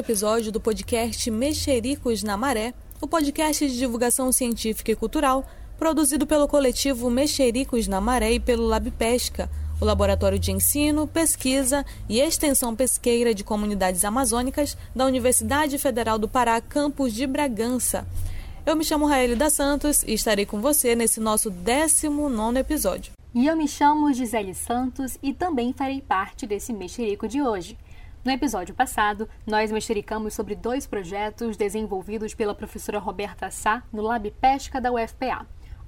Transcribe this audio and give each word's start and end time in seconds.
episódio 0.00 0.50
do 0.50 0.58
podcast 0.58 1.30
Mexericos 1.30 2.22
na 2.22 2.34
Maré, 2.34 2.72
o 3.02 3.06
podcast 3.06 3.68
de 3.68 3.78
divulgação 3.78 4.32
científica 4.32 4.90
e 4.90 4.96
cultural 4.96 5.46
produzido 5.78 6.26
pelo 6.26 6.48
coletivo 6.48 7.10
Mexericos 7.10 7.86
na 7.86 8.00
Maré 8.00 8.32
e 8.32 8.40
pelo 8.40 8.66
Lab 8.66 8.90
Pesca, 8.92 9.50
o 9.78 9.84
Laboratório 9.84 10.38
de 10.38 10.52
Ensino, 10.52 11.06
Pesquisa 11.06 11.84
e 12.08 12.18
Extensão 12.18 12.74
Pesqueira 12.74 13.34
de 13.34 13.44
Comunidades 13.44 14.04
Amazônicas 14.04 14.76
da 14.96 15.04
Universidade 15.04 15.76
Federal 15.78 16.18
do 16.18 16.28
Pará, 16.28 16.60
campus 16.60 17.12
de 17.12 17.26
Bragança. 17.26 18.06
Eu 18.64 18.76
me 18.76 18.84
chamo 18.84 19.06
Raeli 19.06 19.36
da 19.36 19.50
Santos 19.50 20.02
e 20.02 20.14
estarei 20.14 20.46
com 20.46 20.62
você 20.62 20.94
nesse 20.94 21.20
nosso 21.20 21.50
19 21.50 22.58
episódio. 22.58 23.12
E 23.34 23.46
eu 23.46 23.56
me 23.56 23.68
chamo 23.68 24.12
Gisele 24.14 24.54
Santos 24.54 25.18
e 25.22 25.34
também 25.34 25.74
farei 25.74 26.00
parte 26.00 26.46
desse 26.46 26.72
mexerico 26.72 27.28
de 27.28 27.42
hoje. 27.42 27.76
No 28.22 28.30
episódio 28.30 28.74
passado, 28.74 29.26
nós 29.46 29.72
mexericamos 29.72 30.34
sobre 30.34 30.54
dois 30.54 30.86
projetos 30.86 31.56
desenvolvidos 31.56 32.34
pela 32.34 32.54
professora 32.54 32.98
Roberta 32.98 33.50
Sá 33.50 33.82
no 33.90 34.02
Lab 34.02 34.30
Pesca 34.32 34.78
da 34.78 34.92
UFPA. 34.92 35.46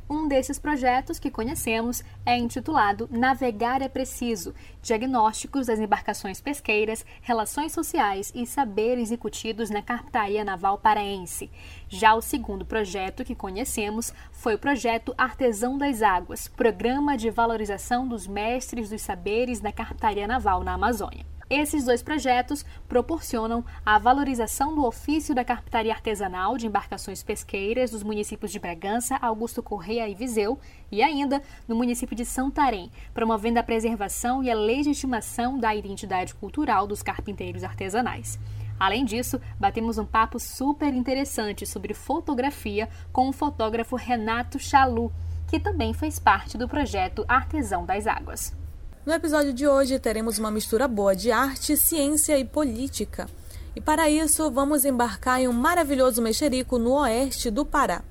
Um 0.08 0.27
desses 0.27 0.58
projetos 0.58 1.18
que 1.18 1.30
conhecemos 1.30 2.02
é 2.24 2.34
intitulado 2.38 3.06
Navegar 3.10 3.82
é 3.82 3.88
Preciso 3.88 4.55
Diagnósticos 4.80 5.66
das 5.66 5.78
embarcações 5.78 6.41
pesqueiras, 6.41 7.05
relações 7.20 7.72
sociais 7.72 8.33
e 8.34 8.46
saberes 8.46 9.10
incutidos 9.10 9.69
na 9.69 9.83
captaria 9.83 10.42
naval 10.42 10.78
paraense. 10.78 11.50
Já 11.86 12.14
o 12.14 12.22
segundo 12.22 12.64
projeto 12.64 13.24
que 13.24 13.34
conhecemos 13.34 14.10
foi 14.30 14.55
o 14.55 14.58
projeto 14.58 15.14
Artesão 15.19 15.77
das 15.77 16.00
Águas 16.00 16.48
Programa 16.48 17.14
de 17.14 17.28
Valorização 17.28 18.08
dos 18.08 18.27
Mestres 18.27 18.89
dos 18.89 19.02
Saberes 19.02 19.61
na 19.61 19.70
Captaria 19.70 20.27
Naval 20.27 20.64
na 20.64 20.72
Amazônia. 20.72 21.31
Esses 21.55 21.84
dois 21.84 22.03
projetos 22.03 22.64
proporcionam 22.89 23.62
a 23.84 23.98
valorização 23.98 24.75
do 24.75 24.86
ofício 24.86 25.34
da 25.34 25.45
carpintaria 25.45 25.92
artesanal 25.92 26.56
de 26.56 26.67
embarcações 26.67 27.22
pesqueiras 27.22 27.91
dos 27.91 28.03
municípios 28.03 28.50
de 28.50 28.58
Bragança, 28.58 29.19
Augusto 29.20 29.62
Correia 29.62 30.08
e 30.08 30.14
Viseu, 30.14 30.58
e 30.91 31.03
ainda 31.03 31.42
no 31.69 31.77
município 31.77 32.17
de 32.17 32.25
Santarém, 32.25 32.91
promovendo 33.12 33.58
a 33.58 33.62
preservação 33.62 34.42
e 34.42 34.50
a 34.50 34.55
legitimação 34.55 35.58
da 35.58 35.77
identidade 35.77 36.34
cultural 36.36 36.86
dos 36.86 37.03
carpinteiros 37.03 37.62
artesanais. 37.62 38.39
Além 38.80 39.05
disso, 39.05 39.39
batemos 39.61 39.98
um 39.98 40.06
papo 40.06 40.39
super 40.39 40.95
interessante 40.95 41.67
sobre 41.67 41.92
fotografia 41.92 42.89
com 43.12 43.28
o 43.28 43.33
fotógrafo 43.33 43.95
Renato 43.95 44.58
Chalu, 44.58 45.12
que 45.47 45.61
também 45.61 45.92
fez 45.92 46.19
parte 46.19 46.56
do 46.56 46.67
projeto 46.67 47.27
Artesão 47.28 47.84
das 47.84 48.06
Águas. 48.06 48.61
No 49.05 49.12
episódio 49.12 49.53
de 49.53 49.67
hoje 49.67 49.98
teremos 49.98 50.39
uma 50.39 50.48
mistura 50.48 50.86
boa 50.86 51.17
de 51.17 51.33
arte, 51.33 51.77
ciência 51.77 52.39
e 52.39 52.45
política. 52.45 53.28
E 53.75 53.81
para 53.81 54.08
isso, 54.08 54.48
vamos 54.48 54.84
embarcar 54.84 55.41
em 55.41 55.48
um 55.48 55.53
maravilhoso 55.53 56.22
mexerico 56.22 56.78
no 56.78 56.92
oeste 56.92 57.50
do 57.50 57.64
Pará 57.64 58.05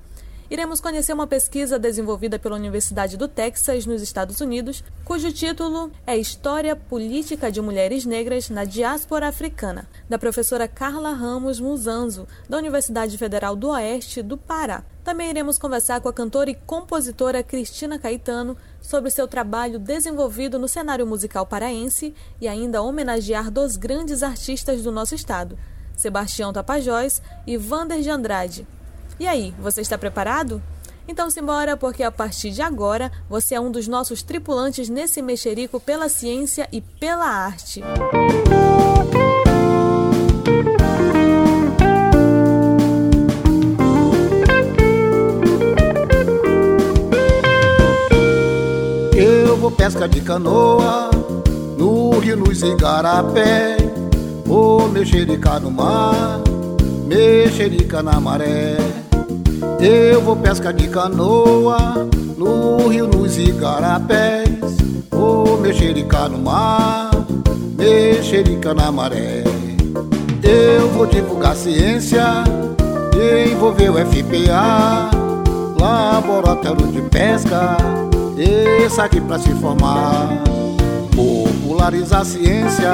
iremos 0.52 0.82
conhecer 0.82 1.14
uma 1.14 1.26
pesquisa 1.26 1.78
desenvolvida 1.78 2.38
pela 2.38 2.56
Universidade 2.56 3.16
do 3.16 3.26
Texas, 3.26 3.86
nos 3.86 4.02
Estados 4.02 4.38
Unidos, 4.38 4.84
cujo 5.02 5.32
título 5.32 5.90
é 6.06 6.14
História 6.14 6.76
Política 6.76 7.50
de 7.50 7.62
Mulheres 7.62 8.04
Negras 8.04 8.50
na 8.50 8.64
Diáspora 8.64 9.28
Africana, 9.28 9.88
da 10.10 10.18
professora 10.18 10.68
Carla 10.68 11.14
Ramos 11.14 11.58
Muzanzo, 11.58 12.28
da 12.50 12.58
Universidade 12.58 13.16
Federal 13.16 13.56
do 13.56 13.70
Oeste 13.70 14.20
do 14.20 14.36
Pará. 14.36 14.84
Também 15.02 15.30
iremos 15.30 15.56
conversar 15.56 16.02
com 16.02 16.10
a 16.10 16.12
cantora 16.12 16.50
e 16.50 16.54
compositora 16.54 17.42
Cristina 17.42 17.98
Caetano 17.98 18.54
sobre 18.82 19.10
seu 19.10 19.26
trabalho 19.26 19.78
desenvolvido 19.78 20.58
no 20.58 20.68
cenário 20.68 21.06
musical 21.06 21.46
paraense 21.46 22.14
e 22.38 22.46
ainda 22.46 22.82
homenagear 22.82 23.50
dois 23.50 23.76
grandes 23.76 24.22
artistas 24.22 24.82
do 24.82 24.92
nosso 24.92 25.14
estado, 25.14 25.58
Sebastião 25.96 26.52
Tapajós 26.52 27.22
e 27.46 27.56
Vander 27.56 28.02
de 28.02 28.10
Andrade, 28.10 28.66
e 29.22 29.26
aí, 29.26 29.54
você 29.58 29.82
está 29.82 29.96
preparado? 29.96 30.62
Então 31.06 31.30
simbora, 31.30 31.76
porque 31.76 32.02
a 32.02 32.10
partir 32.10 32.50
de 32.50 32.62
agora 32.62 33.10
você 33.28 33.54
é 33.54 33.60
um 33.60 33.70
dos 33.70 33.86
nossos 33.86 34.22
tripulantes 34.22 34.88
nesse 34.88 35.20
mexerico 35.20 35.78
pela 35.78 36.08
ciência 36.08 36.68
e 36.72 36.80
pela 36.80 37.26
arte. 37.26 37.80
Eu 37.80 39.41
vou 49.62 49.70
pesca 49.70 50.08
de 50.08 50.20
canoa 50.20 51.08
no 51.78 52.18
rio, 52.18 52.36
nos 52.36 52.64
igarapé, 52.64 53.76
vou 54.44 54.88
mexericar 54.88 55.60
no 55.60 55.70
mar, 55.70 56.40
mexerica 57.06 58.02
na 58.02 58.18
maré. 58.18 58.76
Eu 59.78 60.20
vou 60.20 60.34
pescar 60.34 60.72
de 60.72 60.88
canoa 60.88 62.08
no 62.36 62.88
rio, 62.88 63.06
nos 63.06 63.38
igarapés. 63.38 64.48
Vou 65.08 65.56
mexericar 65.60 66.28
no 66.28 66.38
mar, 66.38 67.12
mexerica 67.78 68.74
na 68.74 68.90
maré. 68.90 69.44
Eu 70.42 70.88
vou 70.88 71.06
divulgar 71.06 71.54
ciência, 71.54 72.42
envolver 73.48 73.90
o 73.90 73.94
FPA, 73.94 75.08
laboratório 75.78 76.88
de 76.88 77.00
pesca, 77.02 77.76
esse 78.36 79.00
aqui 79.00 79.20
pra 79.20 79.38
se 79.38 79.50
formar. 79.54 80.42
Popularizar 81.14 82.20
a 82.20 82.24
ciência 82.24 82.90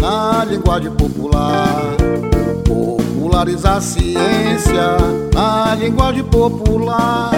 na 0.00 0.44
linguagem 0.44 0.90
popular 0.92 1.96
popularizar 3.32 3.76
a 3.76 3.80
ciência 3.80 4.96
na 5.34 5.74
linguagem 5.74 6.24
popular. 6.24 7.30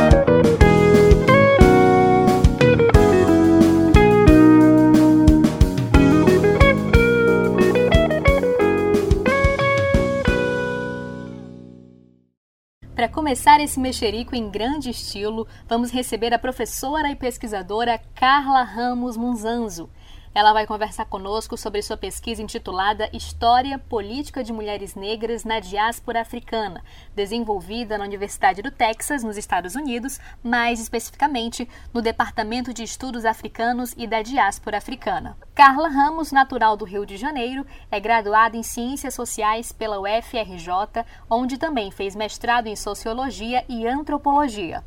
Começar 13.24 13.58
esse 13.58 13.80
mexerico 13.80 14.36
em 14.36 14.50
grande 14.50 14.90
estilo, 14.90 15.48
vamos 15.66 15.90
receber 15.90 16.34
a 16.34 16.38
professora 16.38 17.08
e 17.10 17.16
pesquisadora 17.16 17.98
Carla 18.14 18.62
Ramos 18.62 19.16
Munzanzo. 19.16 19.88
Ela 20.34 20.52
vai 20.52 20.66
conversar 20.66 21.04
conosco 21.04 21.56
sobre 21.56 21.80
sua 21.80 21.96
pesquisa 21.96 22.42
intitulada 22.42 23.08
História 23.12 23.78
Política 23.78 24.42
de 24.42 24.52
Mulheres 24.52 24.96
Negras 24.96 25.44
na 25.44 25.60
Diáspora 25.60 26.22
Africana, 26.22 26.82
desenvolvida 27.14 27.96
na 27.96 28.02
Universidade 28.02 28.60
do 28.60 28.72
Texas, 28.72 29.22
nos 29.22 29.36
Estados 29.36 29.76
Unidos, 29.76 30.18
mais 30.42 30.80
especificamente 30.80 31.68
no 31.92 32.02
Departamento 32.02 32.74
de 32.74 32.82
Estudos 32.82 33.24
Africanos 33.24 33.94
e 33.96 34.08
da 34.08 34.22
Diáspora 34.22 34.78
Africana. 34.78 35.38
Carla 35.54 35.88
Ramos, 35.88 36.32
natural 36.32 36.76
do 36.76 36.84
Rio 36.84 37.06
de 37.06 37.16
Janeiro, 37.16 37.64
é 37.88 38.00
graduada 38.00 38.56
em 38.56 38.62
Ciências 38.64 39.14
Sociais 39.14 39.70
pela 39.70 40.00
UFRJ, 40.00 41.04
onde 41.30 41.58
também 41.58 41.92
fez 41.92 42.16
mestrado 42.16 42.66
em 42.66 42.74
Sociologia 42.74 43.64
e 43.68 43.86
Antropologia. 43.86 44.82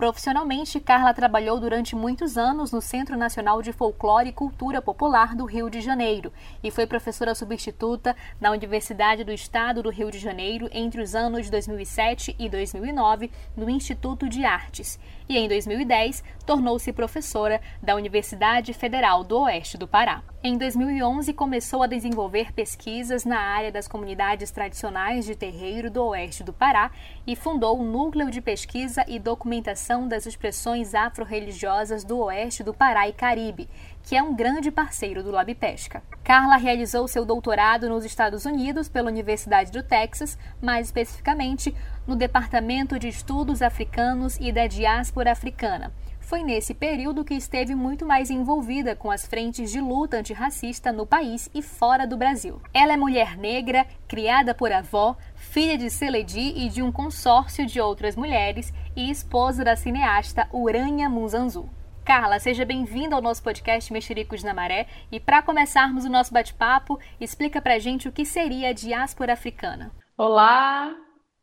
Profissionalmente, 0.00 0.80
Carla 0.80 1.12
trabalhou 1.12 1.60
durante 1.60 1.94
muitos 1.94 2.38
anos 2.38 2.72
no 2.72 2.80
Centro 2.80 3.18
Nacional 3.18 3.60
de 3.60 3.70
Folclore 3.70 4.30
e 4.30 4.32
Cultura 4.32 4.80
Popular 4.80 5.36
do 5.36 5.44
Rio 5.44 5.68
de 5.68 5.82
Janeiro 5.82 6.32
e 6.64 6.70
foi 6.70 6.86
professora 6.86 7.34
substituta 7.34 8.16
na 8.40 8.50
Universidade 8.50 9.24
do 9.24 9.30
Estado 9.30 9.82
do 9.82 9.90
Rio 9.90 10.10
de 10.10 10.18
Janeiro 10.18 10.70
entre 10.72 11.02
os 11.02 11.14
anos 11.14 11.50
2007 11.50 12.34
e 12.38 12.48
2009 12.48 13.30
no 13.54 13.68
Instituto 13.68 14.26
de 14.26 14.42
Artes. 14.42 14.98
E 15.28 15.36
em 15.36 15.46
2010 15.46 16.24
tornou-se 16.46 16.90
professora 16.94 17.60
da 17.82 17.94
Universidade 17.94 18.72
Federal 18.72 19.22
do 19.22 19.40
Oeste 19.40 19.76
do 19.76 19.86
Pará. 19.86 20.22
Em 20.42 20.56
2011, 20.56 21.34
começou 21.34 21.82
a 21.82 21.86
desenvolver 21.86 22.50
pesquisas 22.54 23.26
na 23.26 23.38
área 23.38 23.70
das 23.70 23.86
comunidades 23.86 24.50
tradicionais 24.50 25.26
de 25.26 25.34
terreiro 25.34 25.90
do 25.90 26.02
oeste 26.02 26.42
do 26.42 26.50
Pará 26.50 26.90
e 27.26 27.36
fundou 27.36 27.78
o 27.78 27.84
Núcleo 27.84 28.30
de 28.30 28.40
Pesquisa 28.40 29.04
e 29.06 29.18
Documentação 29.18 30.08
das 30.08 30.24
Expressões 30.24 30.94
Afro-Religiosas 30.94 32.04
do 32.04 32.20
Oeste 32.20 32.62
do 32.62 32.72
Pará 32.72 33.06
e 33.06 33.12
Caribe, 33.12 33.68
que 34.02 34.16
é 34.16 34.22
um 34.22 34.34
grande 34.34 34.70
parceiro 34.70 35.22
do 35.22 35.30
Lab 35.30 35.54
Pesca. 35.56 36.02
Carla 36.24 36.56
realizou 36.56 37.06
seu 37.06 37.26
doutorado 37.26 37.90
nos 37.90 38.06
Estados 38.06 38.46
Unidos 38.46 38.88
pela 38.88 39.10
Universidade 39.10 39.70
do 39.70 39.82
Texas, 39.82 40.38
mais 40.62 40.86
especificamente 40.86 41.76
no 42.06 42.16
Departamento 42.16 42.98
de 42.98 43.08
Estudos 43.08 43.60
Africanos 43.60 44.38
e 44.40 44.50
da 44.50 44.66
Diáspora 44.66 45.32
Africana 45.32 45.92
foi 46.30 46.44
nesse 46.44 46.72
período 46.72 47.24
que 47.24 47.34
esteve 47.34 47.74
muito 47.74 48.06
mais 48.06 48.30
envolvida 48.30 48.94
com 48.94 49.10
as 49.10 49.26
frentes 49.26 49.68
de 49.68 49.80
luta 49.80 50.16
antirracista 50.16 50.92
no 50.92 51.04
país 51.04 51.50
e 51.52 51.60
fora 51.60 52.06
do 52.06 52.16
Brasil. 52.16 52.62
Ela 52.72 52.92
é 52.92 52.96
mulher 52.96 53.36
negra, 53.36 53.84
criada 54.06 54.54
por 54.54 54.70
avó, 54.70 55.16
filha 55.34 55.76
de 55.76 55.90
Seledi 55.90 56.52
e 56.54 56.68
de 56.68 56.84
um 56.84 56.92
consórcio 56.92 57.66
de 57.66 57.80
outras 57.80 58.14
mulheres 58.14 58.72
e 58.94 59.10
esposa 59.10 59.64
da 59.64 59.74
cineasta 59.74 60.48
Urânia 60.52 61.08
Muzanzu. 61.08 61.68
Carla, 62.04 62.38
seja 62.38 62.64
bem-vinda 62.64 63.16
ao 63.16 63.20
nosso 63.20 63.42
podcast 63.42 63.92
Mexericos 63.92 64.44
na 64.44 64.54
Maré. 64.54 64.86
E 65.10 65.18
para 65.18 65.42
começarmos 65.42 66.04
o 66.04 66.08
nosso 66.08 66.32
bate-papo, 66.32 66.96
explica 67.20 67.60
para 67.60 67.80
gente 67.80 68.08
o 68.08 68.12
que 68.12 68.24
seria 68.24 68.68
a 68.68 68.72
diáspora 68.72 69.32
africana. 69.32 69.90
Olá, 70.16 70.94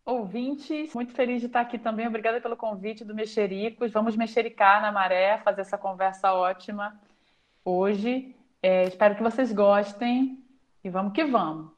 ouvintes. 0.08 0.94
Muito 0.94 1.14
feliz 1.14 1.42
de 1.42 1.48
estar 1.48 1.60
aqui 1.60 1.78
também. 1.78 2.08
Obrigada 2.08 2.40
pelo 2.40 2.56
convite 2.56 3.04
do 3.04 3.14
Mexericos. 3.14 3.92
Vamos 3.92 4.16
mexericar 4.16 4.82
na 4.82 4.92
maré, 4.92 5.38
fazer 5.40 5.62
essa 5.62 5.78
conversa 5.78 6.34
ótima 6.34 7.00
hoje. 7.64 8.34
É, 8.64 8.86
espero 8.86 9.16
que 9.16 9.22
vocês 9.22 9.52
gostem 9.52 10.42
e 10.82 10.90
vamos 10.90 11.12
que 11.12 11.26
vamos. 11.26 11.72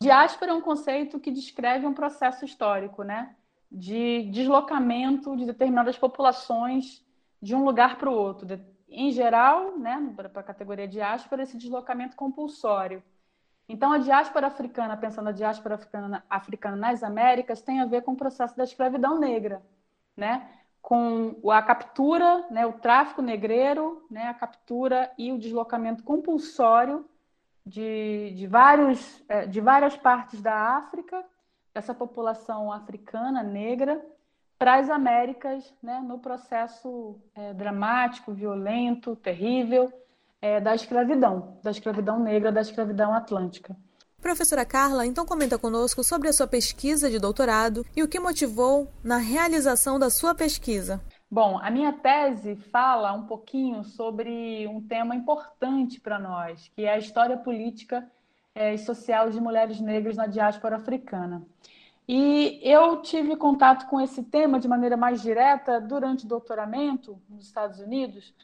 Diáspora 0.00 0.50
é 0.50 0.54
um 0.54 0.60
conceito 0.60 1.20
que 1.20 1.30
descreve 1.30 1.86
um 1.86 1.94
processo 1.94 2.44
histórico, 2.44 3.04
né? 3.04 3.36
De 3.70 4.24
deslocamento 4.30 5.36
de 5.36 5.46
determinadas 5.46 5.96
populações 5.96 7.04
de 7.40 7.54
um 7.54 7.64
lugar 7.64 7.96
para 7.98 8.10
o 8.10 8.14
outro. 8.14 8.48
Em 8.88 9.12
geral, 9.12 9.78
né, 9.78 10.12
para 10.16 10.40
a 10.40 10.42
categoria 10.42 10.88
diáspora, 10.88 11.42
esse 11.42 11.56
deslocamento 11.56 12.16
compulsório. 12.16 13.02
Então, 13.68 13.92
a 13.92 13.98
diáspora 13.98 14.46
africana, 14.46 14.96
pensando 14.96 15.28
a 15.28 15.32
diáspora 15.32 15.76
africana, 15.76 16.24
africana 16.28 16.76
nas 16.76 17.02
Américas, 17.02 17.62
tem 17.62 17.80
a 17.80 17.86
ver 17.86 18.02
com 18.02 18.12
o 18.12 18.16
processo 18.16 18.56
da 18.56 18.64
escravidão 18.64 19.18
negra, 19.18 19.62
né? 20.16 20.48
com 20.84 21.50
a 21.50 21.62
captura, 21.62 22.46
né, 22.50 22.66
o 22.66 22.74
tráfico 22.74 23.22
negreiro, 23.22 24.06
né, 24.10 24.28
a 24.28 24.34
captura 24.34 25.10
e 25.16 25.32
o 25.32 25.38
deslocamento 25.38 26.02
compulsório 26.02 27.08
de, 27.64 28.34
de, 28.36 28.46
vários, 28.46 29.24
é, 29.26 29.46
de 29.46 29.62
várias 29.62 29.96
partes 29.96 30.42
da 30.42 30.76
África, 30.76 31.24
dessa 31.72 31.94
população 31.94 32.70
africana 32.70 33.42
negra, 33.42 34.04
para 34.58 34.74
as 34.74 34.90
Américas, 34.90 35.74
né, 35.82 36.00
no 36.00 36.18
processo 36.18 37.18
é, 37.34 37.54
dramático, 37.54 38.34
violento, 38.34 39.16
terrível 39.16 39.90
é, 40.44 40.60
da 40.60 40.74
escravidão, 40.74 41.56
da 41.62 41.70
escravidão 41.70 42.20
negra, 42.20 42.52
da 42.52 42.60
escravidão 42.60 43.14
atlântica. 43.14 43.74
Professora 44.20 44.62
Carla, 44.66 45.06
então 45.06 45.24
comenta 45.24 45.58
conosco 45.58 46.04
sobre 46.04 46.28
a 46.28 46.34
sua 46.34 46.46
pesquisa 46.46 47.08
de 47.08 47.18
doutorado 47.18 47.82
e 47.96 48.02
o 48.02 48.08
que 48.08 48.20
motivou 48.20 48.86
na 49.02 49.16
realização 49.16 49.98
da 49.98 50.10
sua 50.10 50.34
pesquisa. 50.34 51.00
Bom, 51.30 51.58
a 51.62 51.70
minha 51.70 51.94
tese 51.94 52.56
fala 52.56 53.14
um 53.14 53.24
pouquinho 53.26 53.84
sobre 53.84 54.68
um 54.68 54.82
tema 54.82 55.16
importante 55.16 55.98
para 55.98 56.18
nós, 56.18 56.70
que 56.76 56.84
é 56.84 56.92
a 56.92 56.98
história 56.98 57.38
política 57.38 58.06
é, 58.54 58.74
e 58.74 58.78
social 58.78 59.30
de 59.30 59.40
mulheres 59.40 59.80
negras 59.80 60.14
na 60.14 60.26
diáspora 60.26 60.76
africana. 60.76 61.42
E 62.06 62.60
eu 62.62 63.00
tive 63.00 63.34
contato 63.34 63.86
com 63.86 63.98
esse 63.98 64.22
tema 64.22 64.60
de 64.60 64.68
maneira 64.68 64.94
mais 64.94 65.22
direta 65.22 65.80
durante 65.80 66.26
o 66.26 66.28
doutoramento 66.28 67.18
nos 67.30 67.46
Estados 67.46 67.80
Unidos, 67.80 68.34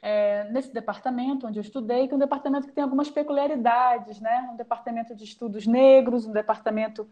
é, 0.00 0.44
nesse 0.50 0.72
departamento 0.72 1.46
onde 1.46 1.58
eu 1.58 1.62
estudei, 1.62 2.06
que 2.06 2.12
é 2.12 2.16
um 2.16 2.20
departamento 2.20 2.66
que 2.66 2.72
tem 2.72 2.84
algumas 2.84 3.10
peculiaridades, 3.10 4.20
né? 4.20 4.48
Um 4.52 4.56
departamento 4.56 5.14
de 5.14 5.24
estudos 5.24 5.66
negros, 5.66 6.26
um 6.26 6.32
departamento 6.32 7.08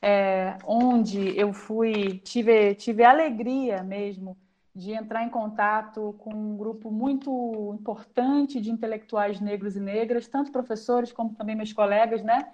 é, 0.00 0.56
onde 0.64 1.38
eu 1.38 1.52
fui 1.52 2.18
tive 2.24 2.74
tive 2.74 3.04
a 3.04 3.10
alegria 3.10 3.82
mesmo 3.82 4.36
de 4.74 4.92
entrar 4.92 5.24
em 5.24 5.28
contato 5.28 6.14
com 6.18 6.32
um 6.32 6.56
grupo 6.56 6.90
muito 6.90 7.76
importante 7.78 8.60
de 8.60 8.70
intelectuais 8.70 9.40
negros 9.40 9.76
e 9.76 9.80
negras, 9.80 10.28
tanto 10.28 10.52
professores 10.52 11.12
como 11.12 11.34
também 11.34 11.56
meus 11.56 11.72
colegas, 11.72 12.22
né? 12.22 12.46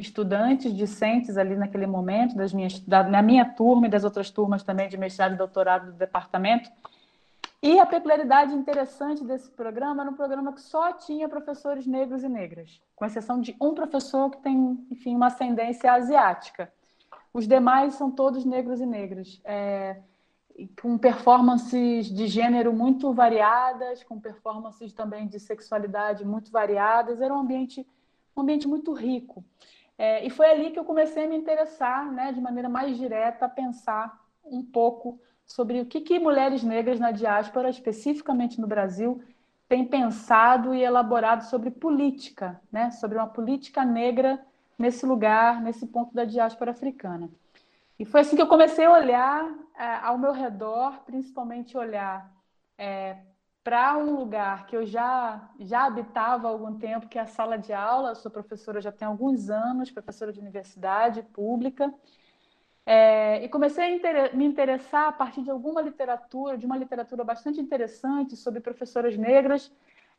estudantes, 0.00 0.74
discentes 0.74 1.36
ali 1.36 1.54
naquele 1.54 1.86
momento, 1.86 2.34
das 2.34 2.52
minhas, 2.52 2.78
da, 2.80 3.02
na 3.02 3.22
minha 3.22 3.44
turma 3.44 3.86
e 3.86 3.90
das 3.90 4.02
outras 4.02 4.30
turmas 4.30 4.62
também 4.62 4.88
de 4.88 4.96
mestrado 4.96 5.34
e 5.34 5.36
doutorado 5.36 5.86
do 5.86 5.92
departamento. 5.92 6.70
E 7.62 7.78
a 7.78 7.84
peculiaridade 7.84 8.54
interessante 8.54 9.22
desse 9.22 9.50
programa 9.50 10.02
era 10.02 10.10
um 10.10 10.14
programa 10.14 10.52
que 10.52 10.62
só 10.62 10.94
tinha 10.94 11.28
professores 11.28 11.86
negros 11.86 12.22
e 12.22 12.28
negras, 12.28 12.80
com 12.96 13.04
exceção 13.04 13.38
de 13.38 13.54
um 13.60 13.74
professor 13.74 14.30
que 14.30 14.38
tem, 14.38 14.86
enfim, 14.90 15.14
uma 15.14 15.26
ascendência 15.26 15.92
asiática. 15.92 16.72
Os 17.34 17.46
demais 17.46 17.94
são 17.94 18.10
todos 18.10 18.46
negros 18.46 18.80
e 18.80 18.86
negras, 18.86 19.42
é, 19.44 20.00
com 20.80 20.96
performances 20.96 22.06
de 22.06 22.26
gênero 22.26 22.72
muito 22.72 23.12
variadas, 23.12 24.02
com 24.04 24.18
performances 24.18 24.94
também 24.94 25.28
de 25.28 25.38
sexualidade 25.38 26.24
muito 26.24 26.50
variadas. 26.50 27.20
Era 27.20 27.34
um 27.34 27.40
ambiente, 27.40 27.86
um 28.34 28.40
ambiente 28.40 28.66
muito 28.66 28.94
rico. 28.94 29.44
É, 29.98 30.26
e 30.26 30.30
foi 30.30 30.50
ali 30.50 30.70
que 30.70 30.78
eu 30.78 30.84
comecei 30.84 31.26
a 31.26 31.28
me 31.28 31.36
interessar, 31.36 32.10
né, 32.10 32.32
de 32.32 32.40
maneira 32.40 32.70
mais 32.70 32.96
direta, 32.96 33.44
a 33.44 33.50
pensar 33.50 34.18
um 34.42 34.64
pouco 34.64 35.20
sobre 35.50 35.80
o 35.80 35.86
que, 35.86 36.00
que 36.00 36.16
mulheres 36.20 36.62
negras 36.62 37.00
na 37.00 37.10
diáspora, 37.10 37.68
especificamente 37.68 38.60
no 38.60 38.68
Brasil, 38.68 39.20
têm 39.68 39.84
pensado 39.84 40.72
e 40.72 40.82
elaborado 40.82 41.42
sobre 41.42 41.72
política, 41.72 42.60
né, 42.70 42.92
sobre 42.92 43.18
uma 43.18 43.26
política 43.26 43.84
negra 43.84 44.40
nesse 44.78 45.04
lugar, 45.04 45.60
nesse 45.60 45.88
ponto 45.88 46.14
da 46.14 46.24
diáspora 46.24 46.70
africana. 46.70 47.28
E 47.98 48.04
foi 48.04 48.20
assim 48.20 48.36
que 48.36 48.42
eu 48.42 48.46
comecei 48.46 48.84
a 48.84 48.92
olhar 48.92 49.52
é, 49.76 49.96
ao 49.96 50.16
meu 50.16 50.32
redor, 50.32 51.00
principalmente 51.04 51.76
olhar 51.76 52.32
é, 52.78 53.18
para 53.64 53.98
um 53.98 54.14
lugar 54.14 54.66
que 54.66 54.76
eu 54.76 54.86
já, 54.86 55.50
já 55.58 55.84
habitava 55.84 56.46
há 56.46 56.50
algum 56.50 56.78
tempo, 56.78 57.08
que 57.08 57.18
é 57.18 57.22
a 57.22 57.26
sala 57.26 57.58
de 57.58 57.72
aula. 57.72 58.10
Eu 58.10 58.14
sou 58.14 58.30
professora 58.30 58.80
já 58.80 58.92
tem 58.92 59.06
alguns 59.06 59.50
anos, 59.50 59.90
professora 59.90 60.32
de 60.32 60.38
universidade 60.38 61.24
pública. 61.24 61.92
É, 62.92 63.44
e 63.44 63.48
comecei 63.48 63.84
a 63.84 63.90
inter 63.90 64.36
me 64.36 64.44
interessar 64.44 65.06
a 65.06 65.12
partir 65.12 65.42
de 65.42 65.50
alguma 65.52 65.80
literatura, 65.80 66.58
de 66.58 66.66
uma 66.66 66.76
literatura 66.76 67.22
bastante 67.22 67.60
interessante 67.60 68.34
sobre 68.34 68.58
professoras 68.58 69.16
negras 69.16 69.70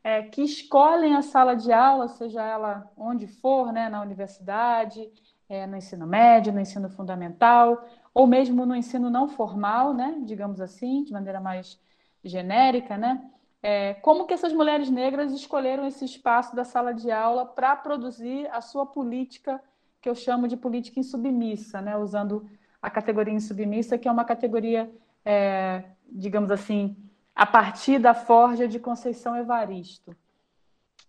é, 0.02 0.24
que 0.24 0.42
escolhem 0.42 1.18
a 1.18 1.22
sala 1.22 1.54
de 1.54 1.74
aula, 1.74 2.08
seja 2.08 2.42
ela 2.42 2.90
onde 2.96 3.28
for, 3.28 3.74
né, 3.74 3.90
na 3.90 4.02
universidade, 4.02 5.12
é, 5.50 5.68
no 5.68 5.76
ensino 5.76 6.08
médio, 6.08 6.54
no 6.54 6.62
ensino 6.62 6.90
fundamental, 6.90 7.86
ou 8.14 8.26
mesmo 8.26 8.66
no 8.66 8.74
ensino 8.74 9.10
não 9.10 9.28
formal, 9.28 9.94
né, 9.94 10.22
digamos 10.24 10.62
assim, 10.62 11.04
de 11.04 11.12
maneira 11.12 11.42
mais 11.42 11.78
genérica, 12.24 12.98
né? 12.98 13.30
É, 13.62 13.96
como 13.96 14.26
que 14.26 14.34
essas 14.34 14.54
mulheres 14.54 14.90
negras 14.90 15.34
escolheram 15.34 15.86
esse 15.86 16.06
espaço 16.06 16.56
da 16.56 16.64
sala 16.64 16.94
de 16.94 17.12
aula 17.12 17.46
para 17.46 17.76
produzir 17.76 18.48
a 18.50 18.62
sua 18.62 18.86
política, 18.86 19.62
que 20.02 20.08
eu 20.10 20.16
chamo 20.16 20.48
de 20.48 20.56
política 20.56 21.02
insubmissa, 21.02 21.82
né? 21.82 21.98
usando 21.98 22.50
a 22.82 22.90
categoria 22.90 23.34
insubmissa, 23.34 23.98
que 23.98 24.08
é 24.08 24.12
uma 24.12 24.26
categoria, 24.26 24.92
é, 25.24 25.84
digamos 26.12 26.52
assim, 26.52 26.98
a 27.36 27.46
partir 27.46 28.00
da 28.00 28.14
forja 28.14 28.68
de 28.68 28.80
Conceição 28.80 29.36
Evaristo. 29.36 30.16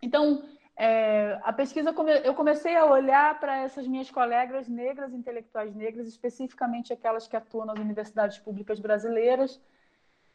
Então, 0.00 0.44
é, 0.76 1.38
a 1.42 1.52
pesquisa, 1.52 1.94
eu 2.24 2.34
comecei 2.34 2.76
a 2.76 2.86
olhar 2.86 3.38
para 3.38 3.58
essas 3.58 3.86
minhas 3.86 4.10
colegas 4.10 4.68
negras, 4.68 5.12
intelectuais 5.12 5.74
negras, 5.74 6.08
especificamente 6.08 6.92
aquelas 6.92 7.26
que 7.26 7.36
atuam 7.36 7.66
nas 7.66 7.78
universidades 7.78 8.38
públicas 8.38 8.80
brasileiras, 8.80 9.60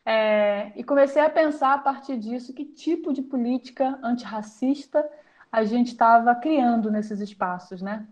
é, 0.06 0.72
e 0.75 0.84
comecei 0.84 1.22
a 1.22 1.29
pensar 1.29 1.74
a 1.74 1.77
partir 1.79 2.17
disso 2.17 2.53
que 2.53 2.63
tipo 2.63 3.12
de 3.12 3.22
política 3.22 4.00
antirracista 4.01 5.08
a 5.51 5.65
gente 5.65 5.88
estava 5.88 6.34
criando 6.34 6.89
nesses 6.89 7.20
espaços, 7.20 7.82
né? 7.82 8.08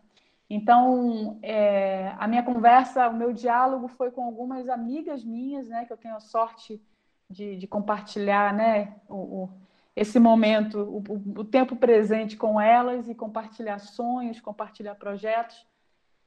Então, 0.49 1.39
é, 1.41 2.13
a 2.19 2.27
minha 2.27 2.43
conversa, 2.43 3.09
o 3.09 3.15
meu 3.15 3.33
diálogo 3.33 3.87
foi 3.87 4.11
com 4.11 4.23
algumas 4.23 4.69
amigas 4.69 5.23
minhas, 5.23 5.67
né, 5.67 5.85
que 5.85 5.93
eu 5.93 5.97
tenho 5.97 6.15
a 6.15 6.19
sorte 6.19 6.81
de, 7.29 7.55
de 7.55 7.67
compartilhar, 7.67 8.53
né, 8.53 8.95
o, 9.09 9.15
o, 9.15 9.49
esse 9.95 10.19
momento, 10.19 10.79
o, 10.79 11.39
o, 11.39 11.43
tempo 11.43 11.75
presente 11.75 12.37
com 12.37 12.61
elas 12.61 13.09
e 13.09 13.15
compartilhar 13.15 13.79
sonhos, 13.79 14.39
compartilhar 14.39 14.95
projetos. 14.95 15.65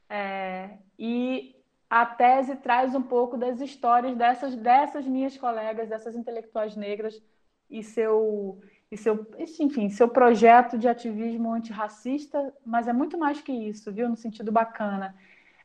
É, 0.09 0.77
e 0.97 1.55
a 1.89 2.05
tese 2.05 2.55
traz 2.57 2.93
um 2.93 3.01
pouco 3.01 3.37
das 3.37 3.61
histórias 3.61 4.17
dessas, 4.17 4.55
dessas 4.55 5.05
minhas 5.05 5.37
colegas, 5.37 5.87
dessas 5.87 6.15
intelectuais 6.15 6.75
negras 6.75 7.21
e 7.69 7.83
seu, 7.83 8.59
e 8.91 8.97
seu, 8.97 9.25
enfim, 9.37 9.87
seu 9.89 10.07
projeto 10.07 10.77
de 10.77 10.87
ativismo 10.87 11.53
antirracista, 11.53 12.51
mas 12.65 12.87
é 12.87 12.93
muito 12.93 13.17
mais 13.19 13.39
que 13.39 13.51
isso, 13.51 13.91
viu? 13.91 14.09
No 14.09 14.15
sentido 14.15 14.51
bacana, 14.51 15.15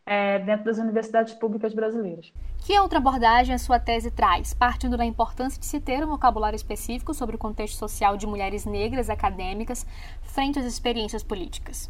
é, 0.04 0.38
dentro 0.40 0.66
das 0.66 0.76
universidades 0.76 1.32
públicas 1.32 1.72
brasileiras. 1.72 2.30
Que 2.66 2.78
outra 2.78 2.98
abordagem 2.98 3.54
a 3.54 3.58
sua 3.58 3.80
tese 3.80 4.10
traz, 4.10 4.52
partindo 4.52 4.98
da 4.98 5.06
importância 5.06 5.58
de 5.58 5.64
se 5.64 5.80
ter 5.80 6.04
um 6.04 6.08
vocabulário 6.08 6.56
específico 6.56 7.14
sobre 7.14 7.36
o 7.36 7.38
contexto 7.38 7.78
social 7.78 8.14
de 8.16 8.26
mulheres 8.26 8.66
negras 8.66 9.08
acadêmicas 9.08 9.86
frente 10.20 10.58
às 10.58 10.66
experiências 10.66 11.22
políticas? 11.22 11.88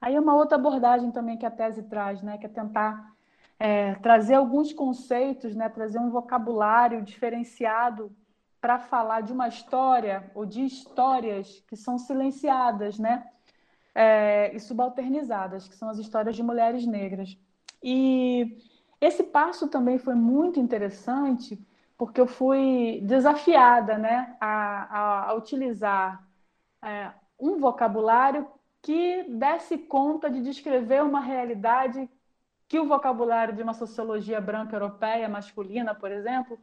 Aí 0.00 0.14
é 0.14 0.20
uma 0.20 0.34
outra 0.34 0.56
abordagem 0.56 1.10
também 1.10 1.36
que 1.36 1.44
a 1.44 1.50
tese 1.50 1.82
traz, 1.82 2.22
né, 2.22 2.38
que 2.38 2.46
é 2.46 2.48
tentar 2.48 3.12
é, 3.58 3.94
trazer 3.96 4.34
alguns 4.34 4.72
conceitos, 4.72 5.54
né, 5.54 5.68
trazer 5.68 5.98
um 5.98 6.10
vocabulário 6.10 7.02
diferenciado 7.02 8.10
para 8.64 8.78
falar 8.78 9.20
de 9.20 9.30
uma 9.30 9.46
história 9.46 10.30
ou 10.34 10.46
de 10.46 10.64
histórias 10.64 11.62
que 11.68 11.76
são 11.76 11.98
silenciadas, 11.98 12.98
né, 12.98 13.30
é, 13.94 14.56
e 14.56 14.58
subalternizadas, 14.58 15.68
que 15.68 15.76
são 15.76 15.90
as 15.90 15.98
histórias 15.98 16.34
de 16.34 16.42
mulheres 16.42 16.86
negras. 16.86 17.36
E 17.82 18.56
esse 18.98 19.22
passo 19.22 19.68
também 19.68 19.98
foi 19.98 20.14
muito 20.14 20.58
interessante, 20.58 21.62
porque 21.98 22.18
eu 22.18 22.26
fui 22.26 23.02
desafiada 23.02 23.98
né, 23.98 24.34
a, 24.40 24.48
a, 24.98 25.28
a 25.28 25.34
utilizar 25.34 26.26
é, 26.82 27.12
um 27.38 27.58
vocabulário 27.58 28.48
que 28.80 29.24
desse 29.24 29.76
conta 29.76 30.30
de 30.30 30.40
descrever 30.40 31.04
uma 31.04 31.20
realidade 31.20 32.08
que 32.66 32.80
o 32.80 32.88
vocabulário 32.88 33.54
de 33.54 33.62
uma 33.62 33.74
sociologia 33.74 34.40
branca 34.40 34.74
europeia 34.74 35.28
masculina, 35.28 35.94
por 35.94 36.10
exemplo, 36.10 36.58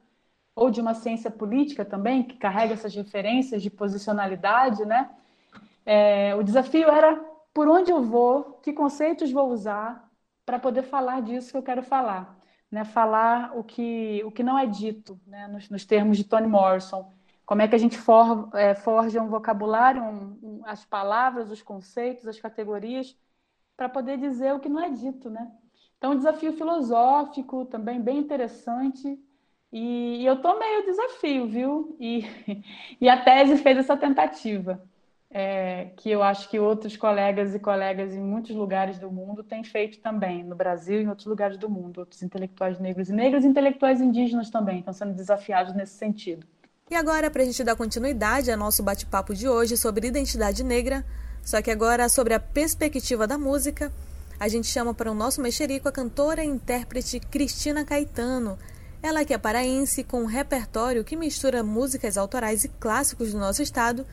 ou 0.56 0.70
de 0.70 0.82
uma 0.82 0.94
ciência 0.94 1.32
política 1.32 1.86
também, 1.86 2.24
que 2.24 2.38
carrega 2.38 2.74
essas 2.74 2.94
referências 2.96 3.62
de 3.62 3.70
posicionalidade, 3.70 4.86
né? 4.86 5.10
É, 5.86 6.36
o 6.36 6.44
desafio 6.44 6.90
era 6.90 7.16
por 7.54 7.68
onde 7.68 7.92
eu 7.92 8.02
vou, 8.04 8.60
que 8.64 8.74
conceitos 8.74 9.32
vou 9.32 9.50
usar 9.52 10.10
para 10.46 10.60
poder 10.60 10.84
falar 10.84 11.22
disso 11.22 11.52
que 11.52 11.58
eu 11.58 11.64
quero 11.64 11.84
falar, 11.84 12.38
né? 12.70 12.84
Falar 12.86 13.58
o 13.58 13.64
que 13.64 14.24
o 14.26 14.32
que 14.32 14.44
não 14.44 14.58
é 14.58 14.66
dito, 14.66 15.20
né? 15.26 15.48
Nos, 15.48 15.70
nos 15.70 15.86
termos 15.86 16.18
de 16.18 16.24
Toni 16.24 16.48
Morrison, 16.48 17.12
como 17.46 17.62
é 17.62 17.68
que 17.68 17.76
a 17.76 17.78
gente 17.78 17.98
for, 17.98 18.50
é, 18.54 18.74
forja 18.76 19.22
um 19.22 19.28
vocabulário, 19.28 20.02
um, 20.04 20.40
um, 20.42 20.62
as 20.66 20.86
palavras, 20.86 21.52
os 21.52 21.62
conceitos, 21.62 22.28
as 22.28 22.40
categorias, 22.40 23.18
para 23.76 23.90
poder 23.90 24.18
dizer 24.18 24.54
o 24.54 24.60
que 24.60 24.70
não 24.70 24.82
é 24.82 24.90
dito, 24.90 25.30
né? 25.30 25.52
Então, 25.98 26.14
um 26.14 26.18
desafio 26.18 26.54
filosófico 26.54 27.66
também 27.66 28.02
bem 28.02 28.20
interessante. 28.20 29.20
E, 29.72 30.26
eu 30.26 30.42
tomei 30.42 30.80
o 30.80 30.86
desafio, 30.86 31.48
viu? 31.48 31.96
E, 32.00 32.26
e 33.00 33.08
a 33.08 33.22
tese 33.22 33.58
fez 33.58 33.78
essa 33.78 33.96
tentativa, 33.96 34.84
é, 35.30 35.92
que 35.96 36.10
eu 36.10 36.22
acho 36.22 36.50
que 36.50 36.60
outros 36.60 36.98
colegas 36.98 37.56
e 37.56 37.60
colegas 37.60 38.14
em 38.14 38.22
muitos 38.22 38.54
lugares 38.54 39.00
do 39.00 39.10
mundo 39.10 39.44
têm 39.44 39.64
feito 39.64 40.00
também, 40.00 40.44
no 40.44 40.56
Brasil 40.56 41.00
e 41.00 41.04
em 41.04 41.08
outros 41.08 41.28
lugares 41.28 41.58
do 41.58 41.70
mundo. 41.70 42.00
Outros 42.00 42.22
intelectuais 42.22 42.80
negros 42.80 43.10
e 43.10 43.14
negras 43.14 43.46
e 43.46 43.48
intelectuais 43.48 44.02
indígenas 44.02 44.50
também 44.50 44.80
estão 44.80 44.94
sendo 44.94 45.14
desafiados 45.14 45.74
nesse 45.74 45.94
sentido. 45.94 46.46
E 46.90 46.96
agora, 46.96 47.32
para 47.32 47.42
a 47.42 47.46
gente 47.46 47.64
dar 47.64 47.78
continuidade 47.78 48.52
ao 48.52 48.58
nosso 48.58 48.84
bate-papo 48.84 49.34
de 49.34 49.48
hoje 49.48 49.78
sobre 49.78 50.08
identidade 50.08 50.62
negra, 50.62 51.06
só 51.42 51.62
que 51.62 51.72
agora 51.72 52.10
sobre 52.10 52.34
a 52.34 52.40
perspectiva 52.40 53.26
da 53.26 53.38
música, 53.38 53.90
a 54.38 54.50
gente 54.50 54.68
chama 54.68 54.94
para 54.94 55.10
o 55.10 55.16
nosso 55.16 55.42
mexerico 55.42 55.88
a 55.88 55.92
cantora 55.92 56.44
e 56.44 56.48
intérprete 56.48 57.22
Cristina 57.22 57.86
Caetano. 57.86 58.58
Ela 59.04 59.26
que 59.26 59.34
é 59.34 59.38
paraense 59.38 60.04
com 60.04 60.22
um 60.22 60.28
repertório 60.28 61.04
que 61.04 61.16
mistura 61.16 61.64
músicas 61.64 62.18
autorais 62.18 62.64
e 62.64 62.70
clássicos 62.70 63.32
do 63.32 63.40
nosso 63.40 63.64
estado, 63.64 64.06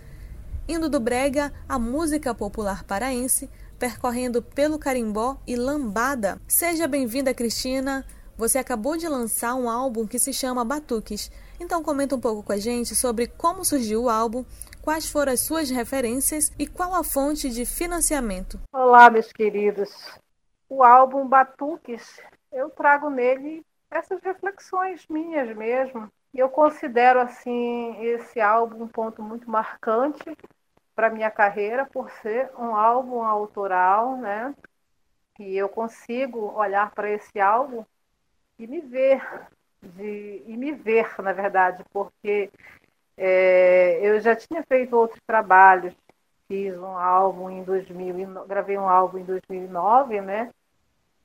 indo 0.66 0.88
do 0.88 0.98
brega 0.98 1.52
à 1.68 1.78
música 1.78 2.34
popular 2.34 2.84
paraense, 2.84 3.50
percorrendo 3.78 4.40
pelo 4.40 4.78
carimbó 4.78 5.36
e 5.46 5.56
lambada. 5.56 6.40
Seja 6.48 6.88
bem-vinda, 6.88 7.34
Cristina. 7.34 8.02
Você 8.38 8.56
acabou 8.56 8.96
de 8.96 9.06
lançar 9.06 9.54
um 9.56 9.68
álbum 9.68 10.06
que 10.06 10.18
se 10.18 10.32
chama 10.32 10.64
Batuques. 10.64 11.30
Então 11.60 11.82
comenta 11.82 12.16
um 12.16 12.20
pouco 12.20 12.42
com 12.42 12.52
a 12.52 12.56
gente 12.56 12.94
sobre 12.94 13.26
como 13.26 13.66
surgiu 13.66 14.04
o 14.04 14.08
álbum, 14.08 14.42
quais 14.80 15.06
foram 15.06 15.32
as 15.32 15.40
suas 15.40 15.68
referências 15.68 16.50
e 16.58 16.66
qual 16.66 16.94
a 16.94 17.04
fonte 17.04 17.50
de 17.50 17.66
financiamento. 17.66 18.58
Olá, 18.72 19.10
meus 19.10 19.30
queridos. 19.32 19.90
O 20.66 20.82
álbum 20.82 21.28
Batuques, 21.28 22.22
eu 22.50 22.70
trago 22.70 23.10
nele 23.10 23.62
essas 23.90 24.20
reflexões 24.22 25.06
minhas 25.08 25.54
mesmo. 25.56 26.10
E 26.32 26.38
eu 26.38 26.48
considero 26.48 27.20
assim 27.20 27.96
esse 28.04 28.40
álbum 28.40 28.84
um 28.84 28.88
ponto 28.88 29.22
muito 29.22 29.50
marcante 29.50 30.36
para 30.94 31.10
minha 31.10 31.30
carreira 31.30 31.86
por 31.86 32.10
ser 32.10 32.50
um 32.58 32.74
álbum 32.76 33.22
autoral, 33.22 34.16
né? 34.18 34.54
E 35.38 35.56
eu 35.56 35.68
consigo 35.68 36.52
olhar 36.54 36.90
para 36.92 37.10
esse 37.10 37.40
álbum 37.40 37.84
e 38.58 38.66
me 38.66 38.80
ver 38.80 39.22
de, 39.82 40.42
e 40.46 40.56
me 40.56 40.72
ver, 40.72 41.20
na 41.22 41.32
verdade, 41.32 41.84
porque 41.92 42.50
é, 43.16 44.00
eu 44.06 44.20
já 44.20 44.34
tinha 44.36 44.62
feito 44.64 44.96
outros 44.96 45.20
trabalhos, 45.26 45.94
fiz 46.48 46.76
um 46.78 46.96
álbum 46.96 47.50
em 47.50 47.62
2000, 47.64 48.46
gravei 48.46 48.78
um 48.78 48.88
álbum 48.88 49.18
em 49.18 49.24
2009, 49.24 50.20
né? 50.20 50.50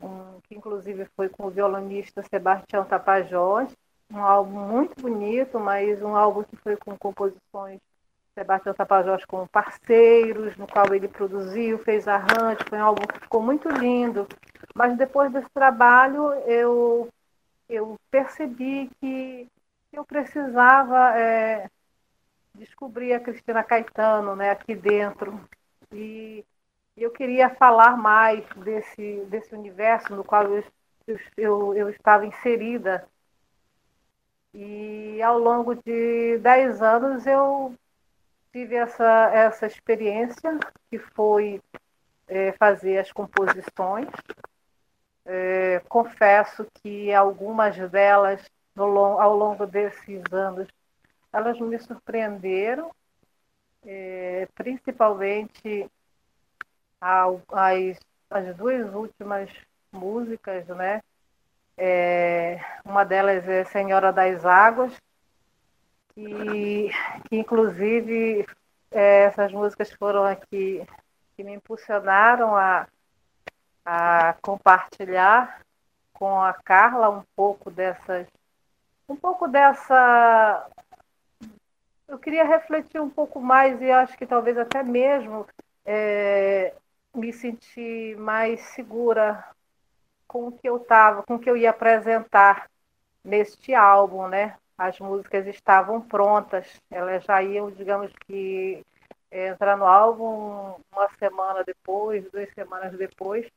Um, 0.04 0.42
que 0.42 0.56
inclusive 0.56 1.06
foi 1.16 1.30
com 1.30 1.48
o 1.48 1.50
violonista 1.50 2.22
Sebastião 2.24 2.84
Tapajós, 2.84 3.74
um 4.12 4.20
álbum 4.20 4.60
muito 4.60 5.02
bonito, 5.02 5.60
mas 5.60 6.02
um 6.02 6.16
álbum 6.16 6.44
que 6.44 6.58
foi 6.58 6.76
com 6.76 6.98
composições 6.98 7.80
Sebastião 8.34 8.74
Tapajós 8.74 9.24
com 9.26 9.48
parceiros, 9.48 10.58
no 10.58 10.68
qual 10.68 10.94
ele 10.94 11.08
produziu, 11.08 11.80
fez 11.80 12.08
arranjo, 12.08 12.66
foi 12.68 12.80
um 12.80 12.84
álbum 12.84 13.08
que 13.08 13.20
ficou 13.20 13.42
muito 13.42 13.70
lindo. 13.70 14.28
Mas 14.76 14.98
depois 14.98 15.32
desse 15.32 15.50
trabalho 15.54 16.34
eu, 16.46 17.08
eu 17.70 17.98
percebi 18.12 18.90
que 19.00 19.48
eu 19.92 20.04
precisava 20.04 21.18
é, 21.18 21.70
descobri 22.56 23.14
a 23.14 23.20
Cristina 23.20 23.64
Caetano 23.64 24.36
né, 24.36 24.50
aqui 24.50 24.76
dentro. 24.76 25.40
E 25.92 26.44
eu 26.96 27.12
queria 27.12 27.50
falar 27.50 27.98
mais 27.98 28.46
desse, 28.58 29.26
desse 29.28 29.54
universo 29.56 30.16
no 30.16 30.24
qual 30.24 30.46
eu, 30.46 30.64
eu, 31.38 31.74
eu 31.76 31.90
estava 31.90 32.26
inserida. 32.26 33.08
E 34.54 35.22
ao 35.22 35.40
longo 35.40 35.76
de 35.76 36.38
dez 36.40 36.82
anos 36.82 37.26
eu 37.26 37.76
tive 38.52 38.76
essa, 38.76 39.32
essa 39.34 39.66
experiência, 39.66 40.60
que 40.90 41.00
foi 41.00 41.60
é, 42.28 42.52
fazer 42.54 43.00
as 43.00 43.12
composições. 43.12 44.10
É, 45.26 45.82
confesso 45.90 46.68
que 46.76 47.12
algumas 47.14 47.76
delas, 47.90 48.42
no, 48.76 48.98
ao 49.20 49.36
longo 49.36 49.66
desses 49.66 50.22
anos, 50.32 50.68
elas 51.32 51.60
me 51.60 51.80
surpreenderam, 51.80 52.92
é, 53.84 54.48
principalmente 54.54 55.90
as, 57.04 58.00
as 58.30 58.56
duas 58.56 58.94
últimas 58.94 59.50
músicas, 59.92 60.66
né? 60.68 61.02
É, 61.78 62.60
uma 62.86 63.04
delas 63.04 63.48
é 63.48 63.66
Senhora 63.66 64.14
das 64.14 64.46
Águas, 64.46 64.94
que, 66.14 66.90
que 67.28 67.36
inclusive 67.36 68.46
é, 68.92 69.24
essas 69.24 69.52
músicas 69.52 69.92
foram 69.92 70.24
aqui 70.24 70.86
que 71.36 71.44
me 71.44 71.54
impulsionaram 71.54 72.56
a, 72.56 72.88
a 73.84 74.36
compartilhar 74.42 75.62
com 76.14 76.40
a 76.42 76.54
Carla 76.54 77.10
um 77.10 77.24
pouco 77.36 77.72
dessas 77.72 78.28
um 79.10 79.16
pouco 79.16 79.48
dessa 79.48 80.68
eu 82.08 82.20
queria 82.20 82.46
refletir 82.46 83.02
um 83.02 83.10
pouco 83.10 83.42
mais 83.42 83.82
e 83.82 83.90
acho 83.90 84.16
que 84.16 84.28
talvez 84.28 84.58
até 84.58 84.84
mesmo 84.84 85.48
é, 85.84 86.74
me 87.16 87.32
sentir 87.34 88.18
mais 88.18 88.60
segura 88.62 89.44
com 90.28 90.48
o 90.48 90.52
que 90.52 90.68
eu 90.68 90.78
estava, 90.78 91.24
com 91.24 91.36
o 91.36 91.40
que 91.40 91.50
eu 91.50 91.58
ia 91.58 91.70
apresentar 91.70 92.70
neste 93.24 93.74
álbum, 93.74 94.28
né? 94.28 94.58
As 94.78 95.00
músicas 95.00 95.48
estavam 95.48 96.02
prontas, 96.02 96.82
elas 96.90 97.24
já 97.24 97.42
iam, 97.44 97.72
digamos 97.72 98.12
que, 98.26 98.84
entrar 99.32 99.78
no 99.78 99.86
álbum 99.86 100.76
uma 100.92 101.10
semana 101.20 101.64
depois, 101.64 102.30
duas 102.32 102.52
semanas 102.54 102.98
depois. 102.98 103.48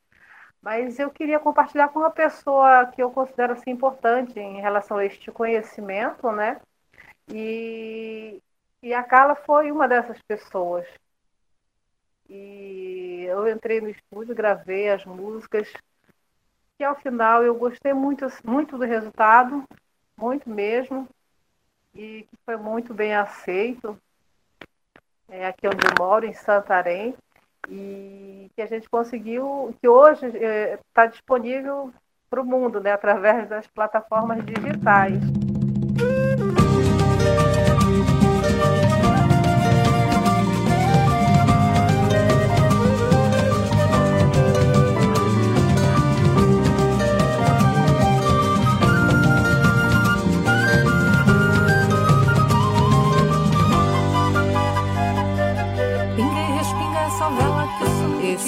Mas 0.62 0.98
eu 0.98 1.10
queria 1.10 1.38
compartilhar 1.38 1.88
com 1.88 2.00
uma 2.00 2.10
pessoa 2.10 2.86
que 2.86 3.02
eu 3.02 3.10
considero 3.10 3.52
assim, 3.52 3.70
importante 3.70 4.38
em 4.38 4.60
relação 4.60 4.98
a 4.98 5.04
este 5.04 5.30
conhecimento, 5.30 6.30
né? 6.32 6.60
E, 7.28 8.40
e 8.82 8.94
a 8.94 9.02
Carla 9.02 9.34
foi 9.34 9.70
uma 9.70 9.88
dessas 9.88 10.20
pessoas. 10.22 10.86
E 12.28 13.24
eu 13.28 13.48
entrei 13.48 13.80
no 13.80 13.88
estúdio, 13.88 14.34
gravei 14.34 14.90
as 14.90 15.04
músicas, 15.04 15.72
e 16.78 16.84
ao 16.84 16.94
final 16.96 17.42
eu 17.42 17.54
gostei 17.54 17.94
muito, 17.94 18.26
muito 18.44 18.76
do 18.76 18.84
resultado, 18.84 19.64
muito 20.16 20.48
mesmo, 20.50 21.08
e 21.94 22.26
que 22.28 22.36
foi 22.44 22.56
muito 22.56 22.92
bem 22.92 23.14
aceito. 23.14 23.98
É 25.28 25.46
aqui 25.46 25.66
onde 25.66 25.86
eu 25.86 25.94
moro, 25.98 26.26
em 26.26 26.34
Santarém, 26.34 27.14
e 27.68 28.50
que 28.54 28.62
a 28.62 28.66
gente 28.66 28.88
conseguiu, 28.88 29.74
que 29.80 29.88
hoje 29.88 30.26
está 30.26 31.04
é, 31.04 31.08
disponível 31.08 31.92
para 32.28 32.40
o 32.40 32.44
mundo, 32.44 32.80
né, 32.80 32.92
através 32.92 33.48
das 33.48 33.66
plataformas 33.66 34.44
digitais. 34.44 35.45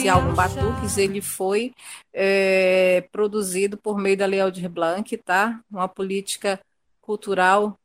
Álbum 0.08 0.34
Batuques, 0.34 0.96
ele 0.98 1.20
foi 1.20 1.74
é, 2.12 3.06
produzido 3.12 3.76
por 3.76 3.98
meio 3.98 4.16
da 4.16 4.26
Lei 4.26 4.40
Aldir 4.40 4.68
Blanc, 4.68 5.16
tá? 5.18 5.60
Uma 5.70 5.88
política 5.88 6.60
cultural 7.00 7.78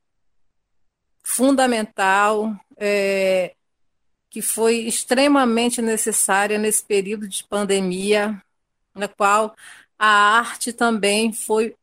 fundamental, 1.23 2.53
é, 2.77 3.55
que 4.29 4.41
foi 4.41 4.79
extremamente 4.79 5.81
necessária 5.81 6.57
nesse 6.57 6.83
período 6.83 7.27
de 7.27 7.43
pandemia, 7.43 8.41
na 8.93 9.07
qual 9.07 9.55
a 9.97 10.07
arte 10.39 10.73
também 10.73 11.31
foi 11.31 11.75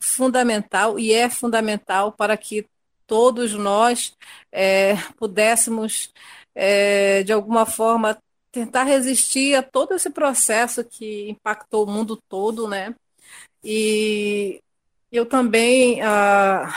fundamental 0.00 0.98
e 0.98 1.12
é 1.12 1.30
fundamental 1.30 2.12
para 2.12 2.36
que 2.36 2.66
todos 3.06 3.52
nós 3.54 4.16
é, 4.50 4.96
pudéssemos, 5.16 6.12
é, 6.54 7.22
de 7.22 7.32
alguma 7.32 7.66
forma, 7.66 8.18
tentar 8.54 8.84
resistir 8.84 9.56
a 9.56 9.62
todo 9.64 9.94
esse 9.94 10.08
processo 10.08 10.84
que 10.84 11.28
impactou 11.28 11.84
o 11.84 11.90
mundo 11.90 12.16
todo, 12.28 12.68
né? 12.68 12.94
E 13.64 14.62
eu 15.10 15.26
também 15.26 16.00
ah, 16.02 16.72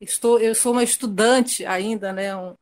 estou, 0.00 0.38
eu 0.38 0.54
sou 0.54 0.70
uma 0.72 0.84
estudante 0.84 1.66
ainda, 1.66 2.12
né? 2.12 2.36
Um, 2.36 2.54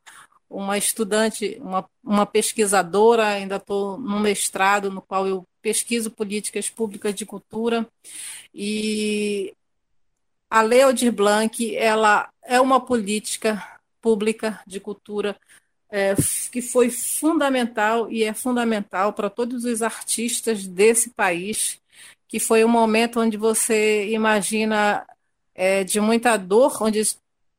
uma 0.49 0.75
estudante, 0.77 1.59
uma, 1.61 1.87
uma 2.03 2.25
pesquisadora, 2.25 3.27
ainda 3.27 3.57
estou 3.57 3.99
no 3.99 4.19
mestrado 4.19 4.89
no 4.89 5.03
qual 5.03 5.27
eu 5.27 5.45
pesquiso 5.61 6.09
políticas 6.09 6.67
públicas 6.67 7.13
de 7.13 7.27
cultura 7.27 7.87
e 8.51 9.53
a 10.49 10.61
Lei 10.63 10.81
Aldir 10.81 11.11
Blanc 11.11 11.75
ela 11.75 12.27
é 12.41 12.59
uma 12.59 12.83
política 12.83 13.79
pública 14.01 14.59
de 14.65 14.79
cultura 14.79 15.37
é, 15.91 16.15
que 16.51 16.61
foi 16.61 16.89
fundamental 16.89 18.11
e 18.11 18.23
é 18.23 18.33
fundamental 18.33 19.13
para 19.13 19.29
todos 19.29 19.65
os 19.65 19.81
artistas 19.81 20.67
desse 20.67 21.09
país, 21.11 21.79
que 22.27 22.39
foi 22.39 22.63
um 22.63 22.69
momento 22.69 23.19
onde 23.19 23.37
você 23.37 24.09
imagina 24.11 25.05
é, 25.55 25.83
de 25.83 25.99
muita 25.99 26.37
dor, 26.37 26.77
onde 26.81 27.01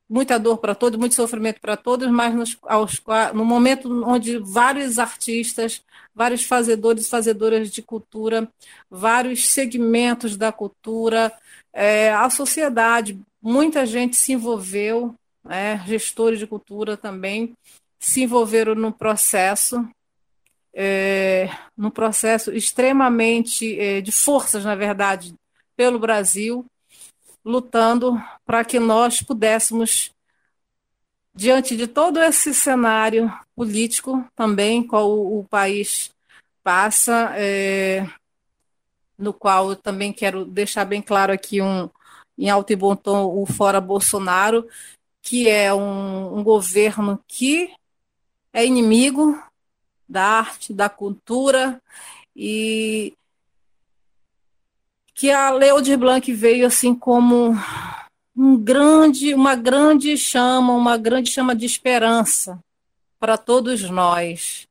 muita 0.08 0.38
dor 0.38 0.58
para 0.58 0.74
todos, 0.74 0.98
muito 0.98 1.14
sofrimento 1.14 1.60
para 1.60 1.76
todos, 1.76 2.10
mas 2.10 2.34
nos, 2.34 2.58
aos, 2.64 3.00
no 3.32 3.44
momento 3.44 3.88
onde 4.04 4.38
vários 4.38 4.98
artistas, 4.98 5.84
vários 6.14 6.44
fazedores 6.44 7.06
e 7.06 7.10
fazedoras 7.10 7.70
de 7.70 7.80
cultura, 7.80 8.48
vários 8.90 9.48
segmentos 9.48 10.36
da 10.36 10.50
cultura, 10.50 11.32
é, 11.72 12.12
a 12.12 12.28
sociedade, 12.28 13.20
muita 13.40 13.86
gente 13.86 14.16
se 14.16 14.32
envolveu, 14.32 15.14
né, 15.44 15.82
gestores 15.86 16.38
de 16.38 16.46
cultura 16.46 16.96
também, 16.96 17.54
se 18.00 18.22
envolveram 18.22 18.74
no 18.74 18.90
processo, 18.90 19.86
é, 20.74 21.50
no 21.76 21.90
processo 21.90 22.50
extremamente 22.50 23.78
é, 23.78 24.00
de 24.00 24.10
forças, 24.10 24.64
na 24.64 24.74
verdade, 24.74 25.34
pelo 25.76 25.98
Brasil, 25.98 26.64
lutando 27.44 28.20
para 28.44 28.64
que 28.64 28.80
nós 28.80 29.22
pudéssemos, 29.22 30.10
diante 31.34 31.76
de 31.76 31.86
todo 31.86 32.18
esse 32.20 32.54
cenário 32.54 33.30
político 33.54 34.26
também, 34.34 34.82
qual 34.82 35.10
o, 35.10 35.40
o 35.40 35.44
país 35.44 36.10
passa, 36.62 37.32
é, 37.36 38.06
no 39.18 39.34
qual 39.34 39.70
eu 39.70 39.76
também 39.76 40.12
quero 40.12 40.46
deixar 40.46 40.86
bem 40.86 41.02
claro 41.02 41.32
aqui 41.32 41.60
um 41.60 41.90
em 42.38 42.48
alto 42.48 42.72
e 42.72 42.76
bom 42.76 42.96
tom 42.96 43.26
o 43.26 43.44
fora 43.44 43.82
Bolsonaro, 43.82 44.66
que 45.20 45.46
é 45.46 45.74
um, 45.74 46.38
um 46.38 46.42
governo 46.42 47.22
que 47.28 47.70
é 48.52 48.64
inimigo 48.64 49.40
da 50.08 50.24
arte, 50.24 50.72
da 50.72 50.88
cultura 50.88 51.80
e 52.34 53.14
que 55.14 55.30
a 55.30 55.50
Leodir 55.50 55.98
Blanc 55.98 56.32
veio 56.32 56.66
assim 56.66 56.94
como 56.94 57.54
um 58.36 58.56
grande, 58.56 59.34
uma 59.34 59.54
grande 59.54 60.16
chama, 60.16 60.72
uma 60.72 60.96
grande 60.96 61.30
chama 61.30 61.54
de 61.54 61.66
esperança 61.66 62.58
para 63.18 63.36
todos 63.36 63.82
nós. 63.90 64.66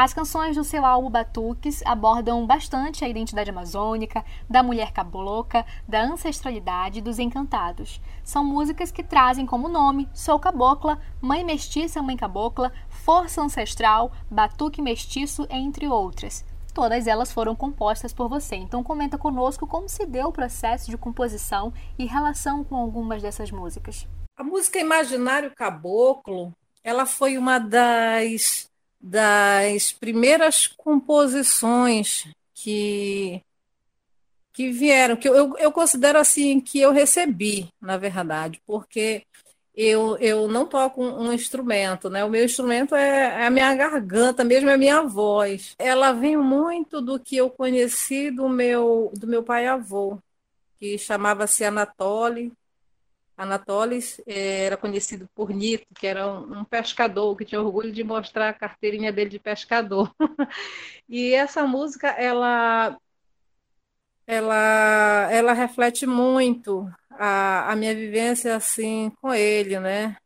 As 0.00 0.14
canções 0.14 0.54
do 0.54 0.62
seu 0.62 0.86
álbum 0.86 1.10
Batuques 1.10 1.82
abordam 1.84 2.46
bastante 2.46 3.04
a 3.04 3.08
identidade 3.08 3.50
amazônica, 3.50 4.24
da 4.48 4.62
mulher 4.62 4.92
cabocla, 4.92 5.66
da 5.88 6.00
ancestralidade 6.00 7.00
dos 7.00 7.18
encantados. 7.18 8.00
São 8.22 8.44
músicas 8.44 8.92
que 8.92 9.02
trazem 9.02 9.44
como 9.44 9.68
nome 9.68 10.08
Sou 10.14 10.38
Cabocla, 10.38 11.00
Mãe 11.20 11.42
Mestiça, 11.42 12.00
Mãe 12.00 12.16
Cabocla, 12.16 12.72
Força 13.08 13.40
Ancestral, 13.40 14.12
Batuque 14.30 14.82
Mestiço, 14.82 15.46
entre 15.48 15.88
outras. 15.88 16.44
Todas 16.74 17.06
elas 17.06 17.32
foram 17.32 17.56
compostas 17.56 18.12
por 18.12 18.28
você. 18.28 18.54
Então 18.54 18.84
comenta 18.84 19.16
conosco 19.16 19.66
como 19.66 19.88
se 19.88 20.04
deu 20.04 20.26
o 20.26 20.32
processo 20.32 20.90
de 20.90 20.98
composição 20.98 21.72
e 21.98 22.04
relação 22.04 22.62
com 22.62 22.76
algumas 22.76 23.22
dessas 23.22 23.50
músicas. 23.50 24.06
A 24.36 24.44
música 24.44 24.78
Imaginário 24.78 25.50
Caboclo, 25.56 26.52
ela 26.84 27.06
foi 27.06 27.38
uma 27.38 27.58
das 27.58 28.68
das 29.00 29.90
primeiras 29.90 30.66
composições 30.66 32.28
que 32.52 33.40
que 34.52 34.70
vieram, 34.70 35.16
que 35.16 35.28
eu, 35.28 35.56
eu 35.56 35.72
considero 35.72 36.18
assim 36.18 36.60
que 36.60 36.78
eu 36.78 36.92
recebi, 36.92 37.68
na 37.80 37.96
verdade, 37.96 38.60
porque 38.66 39.24
eu, 39.80 40.18
eu 40.18 40.48
não 40.48 40.66
toco 40.66 41.00
um, 41.00 41.28
um 41.28 41.32
instrumento, 41.32 42.10
né? 42.10 42.24
O 42.24 42.30
meu 42.30 42.44
instrumento 42.44 42.96
é, 42.96 43.42
é, 43.42 43.46
a 43.46 43.50
minha 43.50 43.72
garganta, 43.76 44.42
mesmo 44.42 44.68
é 44.68 44.74
a 44.74 44.78
minha 44.78 45.02
voz. 45.02 45.76
Ela 45.78 46.12
vem 46.12 46.36
muito 46.36 47.00
do 47.00 47.18
que 47.20 47.36
eu 47.36 47.48
conheci 47.48 48.28
do 48.28 48.48
meu, 48.48 49.12
do 49.14 49.28
meu 49.28 49.40
pai 49.44 49.68
avô, 49.68 50.18
que 50.80 50.98
chamava-se 50.98 51.64
Anatoly, 51.64 52.52
Anatolis 53.36 54.20
eh, 54.26 54.64
era 54.66 54.76
conhecido 54.76 55.28
por 55.32 55.50
Nito, 55.50 55.86
que 55.94 56.08
era 56.08 56.26
um, 56.26 56.60
um, 56.60 56.64
pescador 56.64 57.36
que 57.36 57.44
tinha 57.44 57.60
orgulho 57.60 57.92
de 57.92 58.02
mostrar 58.02 58.48
a 58.48 58.52
carteirinha 58.52 59.12
dele 59.12 59.30
de 59.30 59.38
pescador. 59.38 60.12
e 61.08 61.34
essa 61.34 61.64
música 61.64 62.08
ela 62.08 62.98
ela 64.26 65.28
ela 65.30 65.52
reflete 65.52 66.04
muito 66.06 66.90
a, 67.18 67.72
a 67.72 67.76
minha 67.76 67.94
vivência 67.94 68.56
assim 68.56 69.10
com 69.20 69.34
ele, 69.34 69.78
né? 69.80 70.16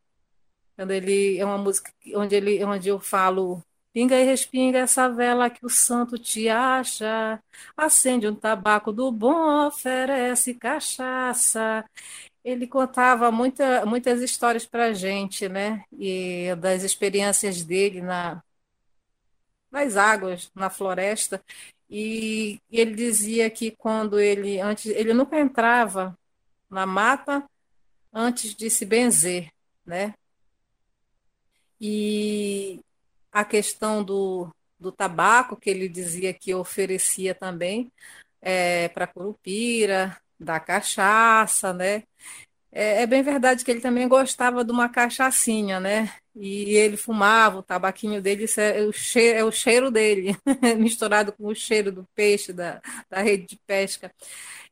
Quando 0.76 0.90
ele 0.92 1.38
é 1.38 1.44
uma 1.44 1.58
música 1.58 1.92
onde 2.16 2.34
ele 2.36 2.64
onde 2.64 2.88
eu 2.88 3.00
falo 3.00 3.62
Pinga 3.92 4.16
e 4.18 4.24
respinga 4.24 4.78
essa 4.78 5.08
vela 5.08 5.50
que 5.50 5.66
o 5.66 5.68
santo 5.68 6.18
te 6.18 6.48
acha. 6.48 7.38
Acende 7.76 8.26
um 8.26 8.34
tabaco 8.34 8.90
do 8.90 9.12
bom, 9.12 9.66
oferece 9.66 10.54
cachaça 10.54 11.84
ele 12.44 12.66
contava 12.66 13.30
muita, 13.30 13.86
muitas 13.86 14.20
histórias 14.22 14.66
para 14.66 14.86
a 14.86 14.92
gente, 14.92 15.48
né? 15.48 15.84
E 15.92 16.54
das 16.56 16.82
experiências 16.82 17.62
dele 17.64 18.00
na, 18.00 18.42
nas 19.70 19.96
águas, 19.96 20.50
na 20.54 20.70
floresta. 20.70 21.42
E 21.88 22.58
ele 22.70 22.94
dizia 22.94 23.50
que 23.50 23.70
quando 23.72 24.18
ele 24.20 24.60
antes 24.60 24.86
ele 24.86 25.12
nunca 25.14 25.38
entrava 25.38 26.16
na 26.72 26.86
mata 26.86 27.44
antes 28.12 28.54
de 28.54 28.70
se 28.70 28.84
benzer, 28.86 29.52
né? 29.84 30.14
E 31.80 32.80
a 33.30 33.44
questão 33.44 34.02
do, 34.02 34.48
do 34.78 34.90
tabaco 34.90 35.56
que 35.56 35.68
ele 35.70 35.88
dizia 35.88 36.32
que 36.32 36.54
oferecia 36.54 37.34
também 37.34 37.92
é, 38.40 38.88
para 38.88 39.06
Curupira, 39.06 40.16
da 40.38 40.58
cachaça, 40.58 41.72
né? 41.72 42.04
É, 42.72 43.02
é, 43.02 43.06
bem 43.06 43.22
verdade 43.22 43.64
que 43.64 43.70
ele 43.70 43.80
também 43.80 44.08
gostava 44.08 44.64
de 44.64 44.72
uma 44.72 44.88
cachaçinha, 44.88 45.78
né? 45.78 46.14
E 46.34 46.74
ele 46.74 46.96
fumava, 46.96 47.58
o 47.58 47.62
tabaquinho 47.62 48.22
dele 48.22 48.46
é 48.56 48.82
o 48.82 48.92
cheiro, 48.92 49.38
é 49.38 49.44
o 49.44 49.52
cheiro 49.52 49.90
dele, 49.90 50.34
misturado 50.78 51.32
com 51.32 51.48
o 51.48 51.54
cheiro 51.54 51.92
do 51.92 52.08
peixe, 52.14 52.52
da, 52.52 52.80
da 53.10 53.20
rede 53.20 53.46
de 53.46 53.58
pesca. 53.66 54.10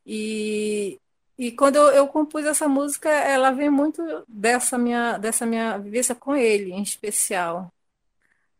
E, 0.05 0.99
e 1.41 1.51
quando 1.51 1.77
eu, 1.77 2.07
compus 2.07 2.45
essa 2.45 2.67
música, 2.67 3.09
ela 3.09 3.49
vem 3.49 3.67
muito 3.67 3.99
dessa 4.27 4.77
minha, 4.77 5.17
dessa 5.17 5.43
minha 5.43 5.75
vivência 5.79 6.13
com 6.13 6.35
ele, 6.35 6.71
em 6.71 6.83
especial. 6.83 7.73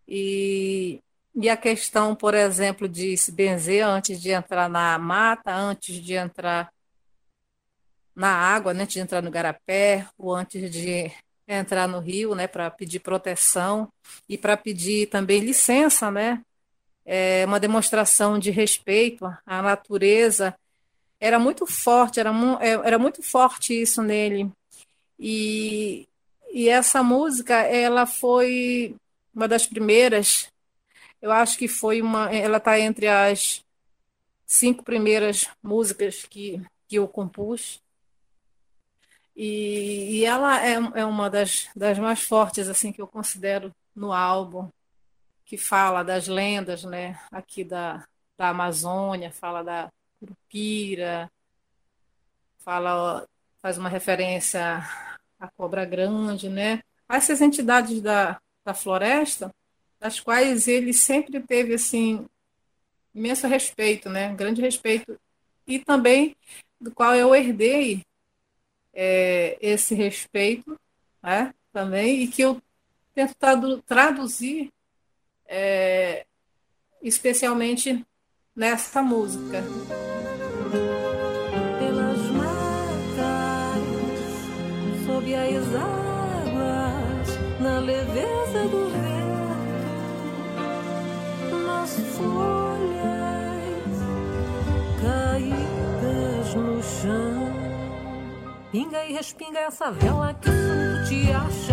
E, 0.08 1.00
e 1.36 1.48
a 1.48 1.56
questão, 1.56 2.16
por 2.16 2.34
exemplo, 2.34 2.90
de 2.90 3.16
se 3.18 3.32
benzer 3.32 3.86
antes 3.86 4.20
de 4.20 4.32
entrar 4.32 4.68
na 4.68 4.98
mata, 4.98 5.54
antes 5.54 5.98
de 5.98 6.16
entrar 6.16 6.74
na 8.16 8.30
água, 8.30 8.74
né, 8.74 8.82
antes 8.82 8.96
de 8.96 9.00
entrar 9.00 9.22
no 9.22 9.30
garapé, 9.30 10.08
ou 10.18 10.34
antes 10.34 10.72
de 10.72 11.12
entrar 11.48 11.88
no 11.88 12.00
rio, 12.00 12.34
né, 12.34 12.48
para 12.48 12.72
pedir 12.72 13.00
proteção 13.00 13.94
e 14.28 14.40
para 14.40 14.58
pedir 14.58 15.06
também 15.06 15.40
licença, 15.40 16.10
né, 16.10 16.42
é 17.06 17.46
uma 17.46 17.60
demonstração 17.60 18.40
de 18.40 18.50
respeito 18.50 19.26
à 19.46 19.62
natureza. 19.62 20.56
Era 21.22 21.38
muito 21.38 21.68
forte, 21.68 22.20
era, 22.20 22.32
é, 22.60 22.72
era 22.72 22.98
muito 22.98 23.22
forte 23.22 23.80
isso 23.80 24.02
nele. 24.02 24.52
E, 25.20 26.08
e 26.52 26.68
essa 26.68 27.04
música, 27.04 27.62
ela 27.62 28.08
foi 28.08 28.96
uma 29.34 29.48
das 29.48 29.68
primeiras, 29.68 30.52
eu 31.22 31.32
acho 31.32 31.60
que 31.60 31.68
foi 31.68 32.02
uma, 32.02 32.34
ela 32.34 32.58
está 32.58 32.80
entre 32.80 33.08
as 33.08 33.64
cinco 34.48 34.84
primeiras 34.84 35.48
músicas 35.62 36.26
que, 36.26 36.60
que 36.88 36.96
eu 36.96 37.08
compus. 37.08 37.80
E, 39.36 40.22
e 40.22 40.26
ela 40.26 40.60
é, 40.66 40.74
é 40.74 41.06
uma 41.06 41.30
das, 41.30 41.70
das 41.76 42.00
mais 42.00 42.22
fortes 42.24 42.68
assim 42.68 42.92
que 42.92 43.02
eu 43.02 43.08
considero 43.08 43.72
no 43.96 44.12
álbum, 44.12 44.70
que 45.46 45.56
fala 45.58 46.04
das 46.04 46.28
lendas, 46.28 46.84
né, 46.84 47.20
aqui 47.32 47.64
da, 47.64 48.06
da 48.38 48.50
Amazônia, 48.50 49.32
fala 49.32 49.64
da 49.64 49.90
Curupira, 50.22 51.32
fala 52.60 53.28
faz 53.60 53.78
uma 53.78 53.90
referência 53.90 54.78
à 55.40 55.48
cobra 55.50 55.84
grande, 55.84 56.48
né? 56.48 56.84
Essas 57.10 57.42
entidades 57.42 58.02
da, 58.02 58.40
da 58.64 58.74
floresta, 58.74 59.54
das 60.00 60.20
quais 60.20 60.68
ele 60.68 60.94
sempre 60.94 61.40
teve 61.40 61.74
assim 61.74 62.28
imenso 63.14 63.48
respeito, 63.48 64.10
né? 64.10 64.34
Grande 64.36 64.62
respeito 64.62 65.20
e 65.68 65.80
também 65.80 66.36
do 66.80 66.92
qual 66.92 67.16
eu 67.16 67.36
herdei 67.36 68.04
é, 68.94 69.58
esse 69.60 69.96
respeito, 69.96 70.80
né? 71.22 71.54
Também 71.74 72.24
e 72.24 72.28
que 72.28 72.44
eu 72.44 72.62
tento 73.14 73.36
traduzir 73.86 74.72
é, 75.48 76.26
especialmente 77.02 78.06
nessa 78.56 79.02
música. 79.02 79.64
Pelas 81.80 82.20
matas, 82.32 83.82
sob 85.06 85.36
as 85.36 85.76
águas, 85.76 87.30
na 87.60 87.80
leveza 87.80 88.68
do 88.70 88.90
vento, 88.90 89.22
nas 91.66 91.92
folhas 92.18 93.52
caídas 95.02 96.56
no 96.56 96.84
chão. 96.84 97.52
Pinga 98.72 99.06
e 99.06 99.14
respinga 99.14 99.60
essa 99.60 99.92
vela 99.92 100.34
que 100.34 100.50
santo 100.50 101.10
te 101.10 101.32
acha. 101.32 101.71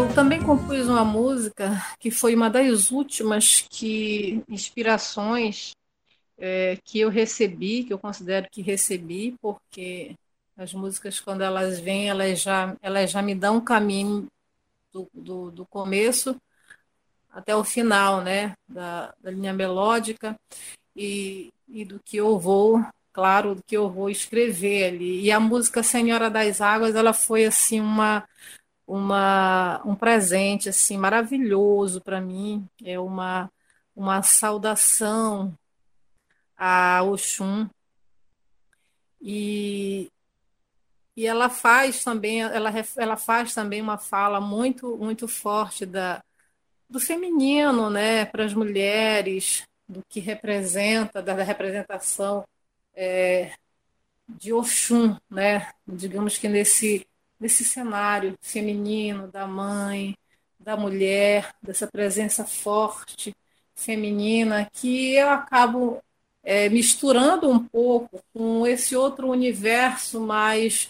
Eu 0.00 0.14
também 0.14 0.42
compus 0.42 0.88
uma 0.88 1.04
música 1.04 1.72
que 1.98 2.10
foi 2.10 2.34
uma 2.34 2.48
das 2.48 2.90
últimas 2.90 3.66
que 3.68 4.42
inspirações 4.48 5.72
é, 6.38 6.78
que 6.82 7.00
eu 7.00 7.10
recebi, 7.10 7.84
que 7.84 7.92
eu 7.92 7.98
considero 7.98 8.48
que 8.50 8.62
recebi, 8.62 9.36
porque 9.42 10.16
as 10.56 10.72
músicas 10.72 11.20
quando 11.20 11.42
elas 11.42 11.78
vêm, 11.80 12.08
elas 12.08 12.40
já, 12.40 12.74
elas 12.80 13.10
já 13.10 13.20
me 13.20 13.34
dão 13.34 13.58
um 13.58 13.60
caminho 13.60 14.26
do, 14.90 15.06
do, 15.12 15.50
do 15.50 15.66
começo 15.66 16.34
até 17.30 17.54
o 17.54 17.62
final, 17.62 18.22
né, 18.22 18.54
da, 18.66 19.14
da 19.22 19.30
linha 19.30 19.52
melódica 19.52 20.34
e, 20.96 21.52
e 21.68 21.84
do 21.84 22.00
que 22.00 22.16
eu 22.16 22.38
vou, 22.38 22.82
claro, 23.12 23.54
do 23.54 23.62
que 23.62 23.76
eu 23.76 23.90
vou 23.90 24.08
escrever 24.08 24.84
ali. 24.84 25.20
E 25.20 25.30
a 25.30 25.38
música 25.38 25.82
Senhora 25.82 26.30
das 26.30 26.62
Águas, 26.62 26.94
ela 26.94 27.12
foi 27.12 27.44
assim 27.44 27.80
uma 27.80 28.26
uma 28.90 29.80
um 29.84 29.94
presente 29.94 30.68
assim 30.68 30.96
maravilhoso 30.98 32.00
para 32.00 32.20
mim, 32.20 32.68
é 32.84 32.98
uma 32.98 33.50
uma 33.94 34.22
saudação 34.22 35.54
a 36.56 37.02
Oxum. 37.04 37.68
E 39.20 40.10
e 41.16 41.26
ela 41.26 41.48
faz 41.50 42.02
também 42.04 42.42
ela, 42.42 42.72
ela 42.96 43.16
faz 43.16 43.54
também 43.54 43.80
uma 43.82 43.98
fala 43.98 44.40
muito 44.40 44.96
muito 44.98 45.28
forte 45.28 45.86
da 45.86 46.22
do 46.88 46.98
feminino, 47.00 47.88
né, 47.88 48.24
para 48.26 48.44
as 48.44 48.52
mulheres, 48.52 49.64
do 49.88 50.02
que 50.08 50.18
representa, 50.20 51.22
da, 51.22 51.34
da 51.34 51.44
representação 51.44 52.44
é, 52.94 53.54
de 54.28 54.52
Oxum, 54.52 55.16
né, 55.30 55.70
digamos 55.86 56.36
que 56.38 56.48
nesse, 56.48 57.06
nesse 57.40 57.64
cenário 57.64 58.36
feminino, 58.42 59.26
da 59.28 59.46
mãe, 59.46 60.14
da 60.58 60.76
mulher, 60.76 61.54
dessa 61.62 61.86
presença 61.86 62.44
forte 62.44 63.34
feminina, 63.74 64.68
que 64.72 65.14
eu 65.14 65.30
acabo 65.30 66.02
é, 66.42 66.68
misturando 66.68 67.50
um 67.50 67.58
pouco 67.58 68.22
com 68.32 68.66
esse 68.66 68.94
outro 68.94 69.28
universo 69.28 70.20
mais 70.20 70.88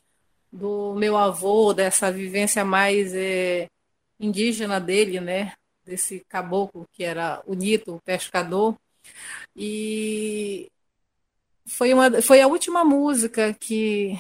do 0.53 0.95
meu 0.95 1.17
avô, 1.17 1.73
dessa 1.73 2.11
vivência 2.11 2.65
mais 2.65 3.15
é, 3.15 3.69
indígena 4.19 4.81
dele, 4.81 5.21
né? 5.21 5.53
Desse 5.85 6.25
caboclo 6.29 6.87
que 6.93 7.05
era 7.05 7.43
o 7.47 7.55
Nito, 7.55 7.95
o 7.95 8.01
pescador. 8.01 8.77
E 9.57 10.71
foi, 11.67 11.93
uma, 11.95 12.21
foi 12.23 12.41
a 12.41 12.47
última 12.49 12.85
música 12.85 13.55
que, 13.55 14.19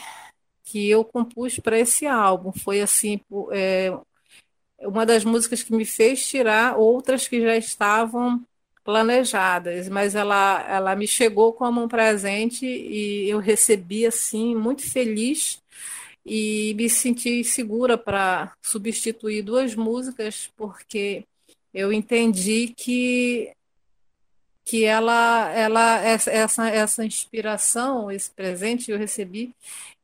que 0.70 0.88
eu 0.88 1.04
compus 1.04 1.58
para 1.58 1.78
esse 1.78 2.06
álbum. 2.06 2.52
Foi 2.52 2.80
assim, 2.80 3.20
é, 3.50 3.92
uma 4.78 5.04
das 5.04 5.24
músicas 5.24 5.64
que 5.64 5.74
me 5.74 5.84
fez 5.84 6.24
tirar 6.24 6.76
outras 6.78 7.26
que 7.26 7.40
já 7.40 7.56
estavam 7.56 8.40
planejadas, 8.84 9.88
mas 9.88 10.14
ela, 10.14 10.64
ela 10.68 10.94
me 10.94 11.06
chegou 11.08 11.52
como 11.52 11.82
um 11.82 11.88
presente 11.88 12.64
e 12.64 13.28
eu 13.28 13.38
recebi 13.40 14.06
assim 14.06 14.54
muito 14.54 14.88
feliz 14.88 15.60
e 16.24 16.72
me 16.76 16.88
senti 16.88 17.42
segura 17.44 17.98
para 17.98 18.54
substituir 18.62 19.42
duas 19.42 19.74
músicas 19.74 20.50
porque 20.56 21.24
eu 21.74 21.92
entendi 21.92 22.68
que 22.76 23.52
que 24.64 24.84
ela 24.84 25.50
ela 25.50 25.98
essa 26.00 26.68
essa, 26.68 27.04
inspiração, 27.04 28.10
esse 28.10 28.30
presente 28.30 28.86
que 28.86 28.92
eu 28.92 28.98
recebi, 28.98 29.52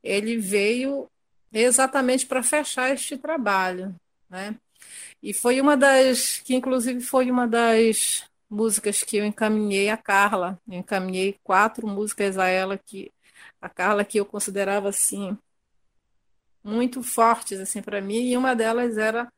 ele 0.06 0.38
veio 0.38 1.08
exatamente 1.52 2.26
para 2.26 2.42
fechar 2.42 2.92
este 2.92 3.16
trabalho, 3.16 3.94
né? 4.28 4.56
E 5.22 5.32
foi 5.32 5.60
uma 5.60 5.76
das 5.76 6.38
que 6.40 6.54
inclusive 6.54 7.00
foi 7.00 7.30
uma 7.30 7.46
das 7.48 8.24
músicas 8.48 9.02
que 9.02 9.16
eu 9.16 9.24
encaminhei 9.24 9.88
a 9.90 9.96
Carla. 9.96 10.60
Eu 10.68 10.78
encaminhei 10.78 11.38
quatro 11.42 11.86
músicas 11.86 12.38
a 12.38 12.46
ela 12.46 12.78
que 12.78 13.12
a 13.60 13.68
Carla 13.68 14.04
que 14.04 14.18
eu 14.20 14.24
considerava 14.26 14.88
assim 14.88 15.36
muito 16.62 17.02
fortes 17.02 17.60
assim 17.60 17.80
para 17.80 18.00
mim 18.00 18.28
e 18.28 18.36
uma 18.36 18.54
delas 18.54 18.98
era 18.98 19.28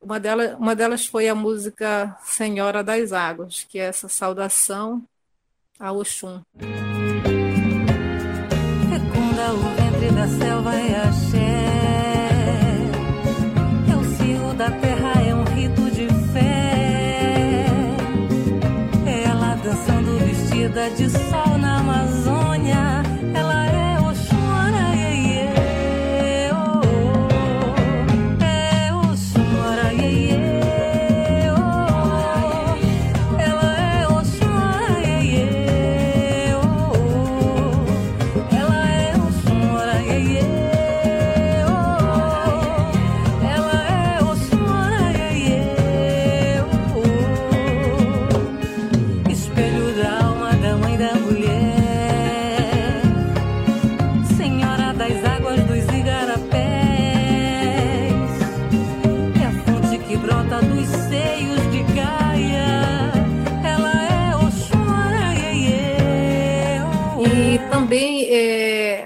uma 0.00 0.18
delas, 0.18 0.58
uma 0.58 0.74
delas 0.74 1.06
foi 1.06 1.28
a 1.28 1.34
música 1.34 2.18
Senhora 2.24 2.82
das 2.82 3.12
Águas, 3.12 3.64
que 3.64 3.78
é 3.78 3.84
essa 3.84 4.08
saudação 4.08 5.04
a 5.78 5.92
Oxum. 5.92 6.42
Da 10.22 10.28
selva 10.28 10.74
é 10.76 11.02
axé. 11.08 11.66
É 13.90 13.96
o 13.96 14.04
cio 14.04 14.54
da 14.54 14.70
terra, 14.70 15.20
é 15.20 15.34
um 15.34 15.42
rito 15.42 15.90
de 15.90 16.06
fé. 16.32 17.66
É 19.04 19.24
ela 19.24 19.56
dançando 19.56 20.18
vestida 20.24 20.90
de 20.90 21.08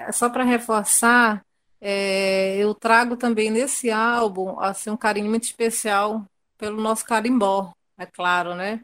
é, 0.07 0.13
só 0.13 0.31
para 0.31 0.45
reforçar, 0.45 1.45
é, 1.81 2.57
eu 2.57 2.75
trago 2.75 3.17
também 3.17 3.51
nesse 3.51 3.91
álbum 3.91 4.59
assim, 4.61 4.91
um 4.91 4.97
carinho 4.97 5.29
muito 5.29 5.45
especial 5.45 6.25
pelo 6.59 6.81
nosso 6.81 7.05
carimbó, 7.05 7.73
é 7.99 8.07
claro, 8.07 8.55
né? 8.55 8.83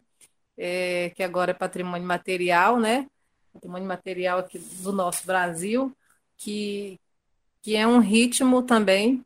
É, 0.57 1.11
que 1.15 1.23
agora 1.23 1.51
é 1.51 1.53
patrimônio 1.53 2.07
material, 2.07 2.79
né? 2.79 3.07
Patrimônio 3.53 3.87
material 3.87 4.39
aqui 4.39 4.59
do 4.59 4.91
nosso 4.91 5.25
Brasil, 5.25 5.91
que, 6.37 6.99
que 7.61 7.75
é 7.75 7.87
um 7.87 7.99
ritmo 7.99 8.61
também 8.63 9.23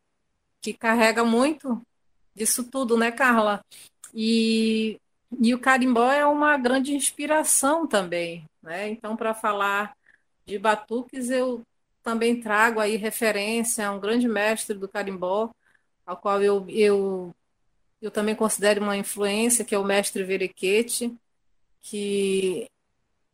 que 0.61 0.73
carrega 0.73 1.23
muito 1.23 1.81
disso 2.33 2.63
tudo, 2.63 2.97
né, 2.97 3.11
Carla? 3.11 3.63
E, 4.13 4.99
e 5.41 5.53
o 5.53 5.59
carimbó 5.59 6.11
é 6.11 6.25
uma 6.25 6.57
grande 6.57 6.93
inspiração 6.93 7.85
também, 7.87 8.45
né? 8.61 8.89
Então, 8.89 9.17
para 9.17 9.33
falar 9.33 9.95
de 10.45 10.57
batuques, 10.57 11.29
eu 11.29 11.63
também 12.07 12.39
trago 12.39 12.79
aí 12.79 12.95
referência 12.95 13.85
a 13.85 13.91
um 13.91 13.99
grande 13.99 14.29
mestre 14.29 14.77
do 14.77 14.87
carimbó, 14.87 15.51
ao 16.05 16.15
qual 16.15 16.41
eu, 16.41 16.65
eu, 16.69 17.35
eu 18.01 18.09
também 18.09 18.33
considero 18.33 18.81
uma 18.81 18.95
influência, 18.95 19.65
que 19.65 19.75
é 19.75 19.77
o 19.77 19.83
mestre 19.83 20.23
Verequete, 20.23 21.13
que, 21.81 22.65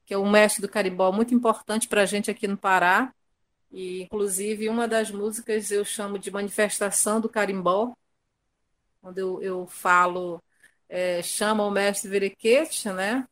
que 0.07 0.13
é 0.15 0.17
um 0.17 0.27
mestre 0.27 0.59
do 0.59 0.67
carimbó 0.67 1.11
muito 1.11 1.35
importante 1.35 1.87
para 1.87 2.01
a 2.01 2.05
gente 2.07 2.31
aqui 2.31 2.47
no 2.47 2.57
Pará. 2.57 3.13
E, 3.71 4.01
inclusive, 4.03 4.67
uma 4.69 4.87
das 4.87 5.11
músicas 5.11 5.69
eu 5.69 5.85
chamo 5.85 6.17
de 6.17 6.31
Manifestação 6.31 7.21
do 7.21 7.29
Carimbó, 7.29 7.93
onde 9.03 9.21
eu, 9.21 9.39
eu 9.39 9.67
falo, 9.67 10.41
é, 10.89 11.21
chama 11.21 11.63
o 11.63 11.69
mestre 11.69 12.09
Verequete, 12.09 12.89
né? 12.89 13.27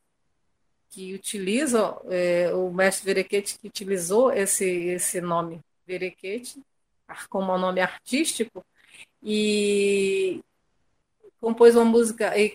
Que 0.91 1.13
utiliza, 1.13 1.97
é, 2.09 2.53
o 2.53 2.69
mestre 2.69 3.05
Verequete 3.05 3.57
que 3.57 3.67
utilizou 3.67 4.31
esse, 4.31 4.65
esse 4.65 5.21
nome 5.21 5.61
Verequete 5.87 6.61
como 7.29 7.53
um 7.53 7.57
nome 7.57 7.81
artístico 7.81 8.63
e 9.23 10.41
compôs 11.39 11.75
uma 11.75 11.85
música, 11.85 12.37
e 12.37 12.53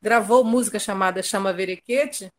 gravou 0.00 0.44
música 0.44 0.78
chamada 0.78 1.22
Chama 1.22 1.52
Verequete 1.52 2.30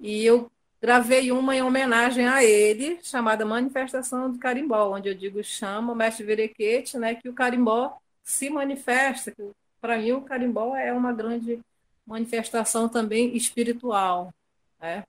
e 0.00 0.24
eu 0.24 0.50
gravei 0.80 1.30
uma 1.30 1.54
em 1.54 1.62
homenagem 1.62 2.26
a 2.26 2.42
ele, 2.42 2.98
chamada 3.02 3.44
Manifestação 3.44 4.32
do 4.32 4.38
Carimbó, 4.38 4.90
onde 4.90 5.08
eu 5.08 5.14
digo 5.14 5.42
chama 5.44 5.92
o 5.92 5.96
mestre 5.96 6.24
Verequete, 6.24 6.98
né, 6.98 7.14
que 7.14 7.28
o 7.28 7.32
carimbó 7.32 7.96
se 8.24 8.50
manifesta, 8.50 9.32
para 9.80 9.98
mim 9.98 10.12
o 10.12 10.22
carimbó 10.22 10.76
é 10.76 10.92
uma 10.92 11.12
grande 11.12 11.60
manifestação 12.04 12.88
também 12.88 13.36
espiritual, 13.36 14.32
né? 14.82 15.04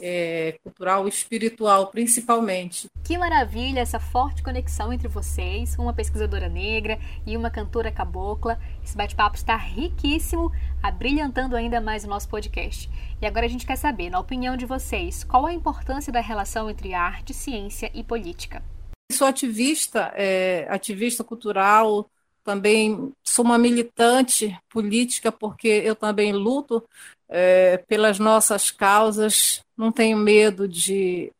É, 0.00 0.56
cultural, 0.62 1.08
espiritual, 1.08 1.88
principalmente. 1.88 2.86
Que 3.02 3.18
maravilha 3.18 3.80
essa 3.80 3.98
forte 3.98 4.44
conexão 4.44 4.92
entre 4.92 5.08
vocês, 5.08 5.76
uma 5.76 5.92
pesquisadora 5.92 6.48
negra 6.48 7.00
e 7.26 7.36
uma 7.36 7.50
cantora 7.50 7.90
cabocla. 7.90 8.60
Esse 8.84 8.96
bate-papo 8.96 9.34
está 9.34 9.56
riquíssimo, 9.56 10.52
abrilhantando 10.80 11.56
ainda 11.56 11.80
mais 11.80 12.04
o 12.04 12.08
nosso 12.08 12.28
podcast. 12.28 12.88
E 13.20 13.26
agora 13.26 13.46
a 13.46 13.48
gente 13.48 13.66
quer 13.66 13.74
saber, 13.74 14.08
na 14.08 14.20
opinião 14.20 14.56
de 14.56 14.66
vocês, 14.66 15.24
qual 15.24 15.46
a 15.46 15.52
importância 15.52 16.12
da 16.12 16.20
relação 16.20 16.70
entre 16.70 16.94
arte, 16.94 17.34
ciência 17.34 17.90
e 17.92 18.04
política? 18.04 18.62
Sou 19.10 19.26
ativista, 19.26 20.12
é, 20.14 20.64
ativista 20.70 21.24
cultural, 21.24 22.08
também 22.44 23.12
sou 23.24 23.44
uma 23.44 23.58
militante 23.58 24.56
política, 24.70 25.32
porque 25.32 25.68
eu 25.68 25.96
também 25.96 26.32
luto 26.32 26.82
é, 27.28 27.78
pelas 27.78 28.18
nossas 28.18 28.70
causas, 28.70 29.62
não 29.76 29.92
tenho 29.92 30.16
medo 30.16 30.66
de. 30.68 31.32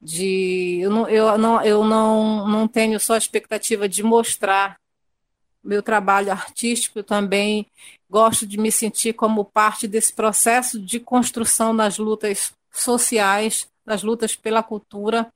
de 0.00 0.80
eu 0.80 0.90
não, 0.90 1.08
eu 1.08 1.38
não, 1.38 1.62
eu 1.62 1.84
não, 1.84 2.48
não 2.48 2.68
tenho 2.68 3.00
só 3.00 3.14
a 3.14 3.18
expectativa 3.18 3.88
de 3.88 4.02
mostrar 4.02 4.78
meu 5.62 5.82
trabalho 5.82 6.32
artístico, 6.32 7.02
também 7.02 7.66
gosto 8.08 8.46
de 8.46 8.58
me 8.58 8.72
sentir 8.72 9.12
como 9.12 9.44
parte 9.44 9.86
desse 9.86 10.12
processo 10.12 10.80
de 10.80 10.98
construção 10.98 11.72
nas 11.72 11.98
lutas 11.98 12.52
sociais, 12.70 13.68
nas 13.84 14.02
lutas 14.02 14.34
pela 14.36 14.62
cultura. 14.62 15.30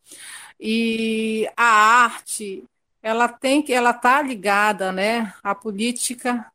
E 0.59 1.49
a 1.57 1.65
arte, 1.65 2.65
ela 3.03 3.29
tem 3.29 3.63
que 3.63 3.73
ela 3.73 3.91
está 3.91 4.23
ligada 4.23 4.93
né 4.93 5.35
à 5.43 5.55
política 5.55 6.51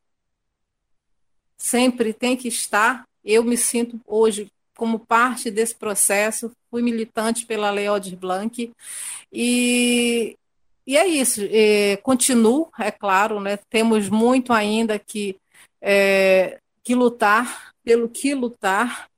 sempre 1.59 2.13
tem 2.13 2.35
que 2.37 2.47
estar 2.47 3.05
eu 3.23 3.43
me 3.43 3.57
sinto 3.57 3.99
hoje 4.07 4.51
como 4.75 4.99
parte 4.99 5.51
desse 5.51 5.75
processo, 5.75 6.51
fui 6.71 6.81
militante 6.81 7.45
pela 7.45 7.69
Lei 7.69 7.87
Aldir 7.87 8.17
Blanc, 8.17 8.71
e, 9.31 10.37
e 10.87 10.97
é 10.97 11.05
isso, 11.05 11.41
é, 11.51 11.97
continuo, 11.97 12.69
é 12.79 12.89
claro, 12.89 13.39
né, 13.39 13.57
temos 13.69 14.07
muito 14.07 14.53
ainda 14.53 14.97
que, 14.97 15.35
é, 15.81 16.59
que 16.81 16.95
lutar, 16.95 17.73
pelo 17.83 18.07
que 18.07 18.33
lutar, 18.33 19.09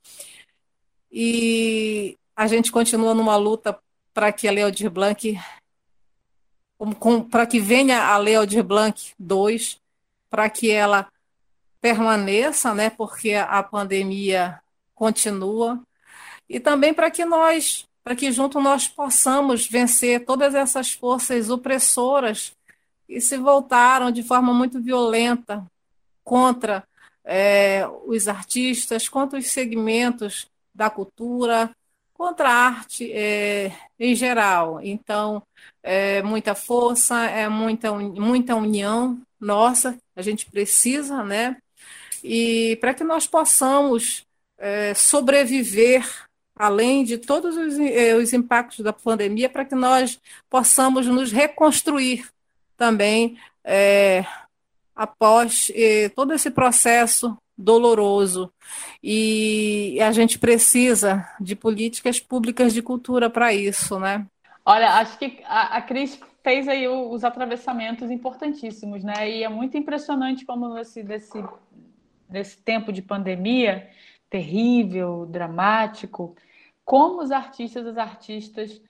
e 1.12 2.18
a 2.36 2.48
gente 2.48 2.72
continua 2.72 3.14
numa 3.14 3.36
luta 3.36 3.78
para 4.14 4.32
que 4.32 4.48
a 4.48 4.52
Lei 4.52 4.64
Aldir 4.64 4.90
Blanc, 4.90 5.38
para 7.30 7.46
que 7.46 7.60
venha 7.60 8.04
a 8.04 8.18
Lei 8.18 8.36
Aldir 8.36 8.64
Blanc 8.64 9.14
2, 9.20 9.80
para 10.30 10.50
que 10.50 10.72
ela 10.72 11.08
permaneça, 11.82 12.74
né, 12.74 12.90
porque 12.90 13.34
a 13.34 13.62
pandemia 13.64 14.62
continua, 14.94 15.82
e 16.48 16.60
também 16.60 16.94
para 16.94 17.10
que 17.10 17.26
nós, 17.26 17.88
para 18.04 18.16
que 18.16 18.32
junto 18.32 18.62
nós 18.62 18.88
possamos 18.88 19.68
vencer 19.68 20.26
todas 20.26 20.54
essas 20.54 20.92
forças 20.94 21.50
opressoras 21.50 22.54
que 23.08 23.20
se 23.20 23.38
voltaram 23.38 24.12
de 24.12 24.24
forma 24.24 24.54
muito 24.54 24.82
violenta 24.82 25.66
contra 26.24 26.84
é, 27.26 27.88
os 28.06 28.28
artistas, 28.28 29.10
contra 29.10 29.40
os 29.40 29.48
segmentos 29.48 30.48
da 30.74 30.90
cultura, 30.90 31.76
contra 32.14 32.50
a 32.50 32.68
arte 32.68 33.12
é, 33.12 33.76
em 34.00 34.14
geral. 34.16 34.80
Então, 34.82 35.42
é 35.82 36.22
muita 36.22 36.54
força, 36.54 37.26
é 37.26 37.50
muita, 37.50 37.92
muita 37.94 38.56
união 38.56 39.20
nossa, 39.40 39.98
a 40.16 40.22
gente 40.22 40.46
precisa, 40.46 41.24
né? 41.24 41.58
E 42.24 42.78
para 42.82 42.94
que 42.94 43.04
nós 43.04 43.28
possamos 43.28 44.26
é, 44.58 44.94
sobreviver 44.94 46.06
além 46.56 47.04
de 47.04 47.18
todos 47.18 47.58
os, 47.58 47.80
é, 47.80 48.16
os 48.16 48.34
impactos 48.34 48.80
da 48.80 48.94
pandemia, 48.94 49.50
para 49.50 49.66
que 49.66 49.74
nós 49.74 50.20
possamos 50.48 51.08
nos 51.08 51.32
reconstruir 51.32 52.30
também 52.78 53.36
é, 53.64 54.24
após 54.96 55.72
é, 55.74 56.10
todo 56.10 56.34
esse 56.34 56.52
processo 56.52 57.36
doloroso. 57.58 58.52
E 59.04 59.98
a 60.02 60.12
gente 60.12 60.38
precisa 60.38 61.28
de 61.40 61.56
políticas 61.56 62.20
públicas 62.20 62.74
de 62.74 62.82
cultura 62.84 63.28
para 63.28 63.54
isso, 63.54 64.00
né? 64.00 64.26
Olha, 64.64 64.94
acho 64.96 65.18
que 65.18 65.42
a, 65.46 65.78
a 65.78 65.82
Cris 65.82 66.20
fez 66.44 66.68
aí 66.68 66.88
os 66.88 67.24
atravessamentos 67.24 68.10
importantíssimos, 68.12 69.04
né? 69.04 69.30
E 69.30 69.44
é 69.44 69.50
muito 69.50 69.78
impressionante 69.78 70.46
como 70.46 70.78
esse, 70.78 71.02
desse 71.04 71.44
nesse 72.32 72.58
tempo 72.58 72.92
de 72.92 73.02
pandemia 73.02 73.90
terrível, 74.30 75.26
dramático, 75.26 76.36
como 76.86 77.22
os 77.22 77.32
artistas 77.32 77.86
as 77.86 77.98
artistas 77.98 78.82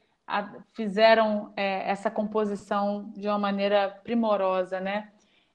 fizeram 0.73 1.51
é, 1.58 1.89
essa 1.89 2.10
composição 2.10 3.12
de 3.17 3.27
uma 3.27 3.39
maneira 3.39 3.89
primorosa, 4.04 4.80
né? 4.80 5.10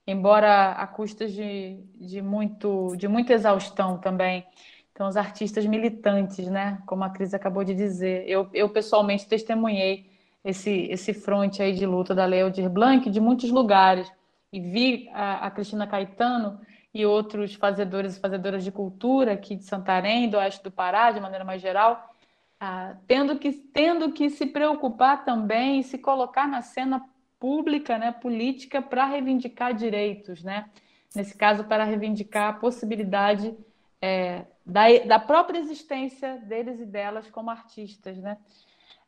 Embora 0.07 0.73
a 0.73 0.87
custas 0.87 1.33
de, 1.33 1.81
de, 1.95 2.21
muito, 2.21 2.95
de 2.97 3.09
muita 3.09 3.33
exaustão 3.33 3.99
também. 3.99 4.45
Então, 4.93 5.09
os 5.09 5.17
artistas 5.17 5.65
militantes, 5.67 6.47
né? 6.49 6.83
Como 6.87 7.05
a 7.05 7.11
Cris 7.11 7.33
acabou 7.33 7.65
de 7.65 7.75
dizer. 7.75 8.25
Eu, 8.29 8.49
eu 8.53 8.69
pessoalmente 8.69 9.27
testemunhei 9.27 10.11
esse, 10.45 10.89
esse 10.91 11.13
fronte 11.15 11.63
aí 11.63 11.73
de 11.73 11.87
luta 11.87 12.15
da 12.15 12.25
Lei 12.25 12.43
Aldir 12.43 12.69
Blanc 12.69 13.09
de 13.09 13.21
muitos 13.21 13.51
lugares. 13.51 14.11
E 14.53 14.61
vi 14.61 15.09
a, 15.13 15.47
a 15.47 15.51
Cristina 15.51 15.87
Caetano 15.87 16.61
e 16.97 17.05
outros 17.05 17.55
fazedores 17.55 18.17
e 18.17 18.21
fazedoras 18.21 18.65
de 18.65 18.73
cultura 18.73 19.33
aqui 19.33 19.55
de 19.55 19.65
Santarém, 19.65 20.31
do 20.31 20.39
oeste 20.39 20.65
do 20.65 20.71
Pará, 20.71 21.11
de 21.11 21.21
maneira 21.21 21.45
mais 21.45 21.61
geral, 21.61 22.15
ah, 22.59 22.97
tendo, 23.07 23.39
que, 23.39 23.53
tendo 23.53 24.13
que 24.13 24.31
se 24.31 24.47
preocupar 24.47 25.25
também 25.25 25.81
e 25.81 25.85
se 25.85 25.99
colocar 25.99 26.49
na 26.49 26.63
cena 26.63 27.07
pública, 27.39 27.99
né, 27.99 28.13
política, 28.13 28.81
para 28.81 29.05
reivindicar 29.05 29.75
direitos, 29.75 30.43
né? 30.43 30.71
nesse 31.15 31.37
caso, 31.37 31.65
para 31.65 31.85
reivindicar 31.85 32.49
a 32.49 32.53
possibilidade 32.53 33.55
é, 34.01 34.45
da, 34.65 34.85
da 35.07 35.19
própria 35.19 35.59
existência 35.59 36.39
deles 36.39 36.81
e 36.81 36.87
delas 36.87 37.31
como 37.31 37.51
artistas. 37.51 38.19
Né? 38.19 38.37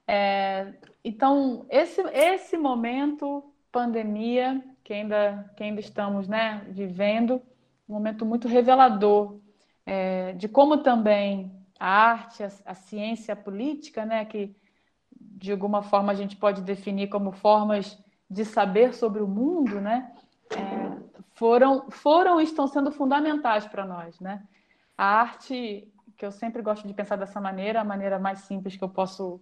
É, 0.07 0.74
então, 1.05 1.66
esse, 1.68 2.01
esse 2.12 2.57
momento, 2.57 3.44
pandemia, 3.70 4.62
que 4.83 4.92
ainda, 4.94 5.51
que 5.57 5.62
ainda 5.62 5.81
estamos 5.81 6.27
né, 6.27 6.66
vivendo, 6.68 7.42
um 7.88 7.94
momento 7.94 8.27
muito 8.27 8.46
revelador 8.46 9.38
é, 9.87 10.33
de 10.35 10.46
como 10.46 10.79
também 10.79 11.51
a 11.81 11.88
arte, 11.88 12.42
a, 12.42 12.51
a, 12.66 12.74
ciência, 12.74 13.33
a 13.33 13.37
política, 13.37 14.05
né, 14.05 14.24
que 14.24 14.55
de 15.18 15.51
alguma 15.51 15.83
forma 15.83 16.12
a 16.12 16.14
gente 16.14 16.37
pode 16.37 16.61
definir 16.61 17.09
como 17.09 17.33
formas 17.33 17.98
de 18.31 18.44
saber 18.44 18.92
sobre 18.92 19.22
o 19.22 19.27
mundo, 19.27 19.81
né? 19.81 20.12
É, 20.51 20.98
foram, 21.35 21.90
foram 21.90 22.40
e 22.40 22.44
estão 22.44 22.66
sendo 22.66 22.90
fundamentais 22.90 23.66
para 23.66 23.87
nós, 23.87 24.20
né? 24.20 24.42
A 24.96 25.20
arte, 25.20 25.88
que 26.16 26.27
eu 26.27 26.33
sempre 26.33 26.61
gosto 26.61 26.87
de 26.87 26.92
pensar 26.92 27.16
dessa 27.16 27.40
maneira, 27.40 27.81
a 27.81 27.85
maneira 27.85 28.18
mais 28.18 28.40
simples 28.40 28.77
que 28.77 28.85
eu 28.85 28.88
posso, 28.88 29.40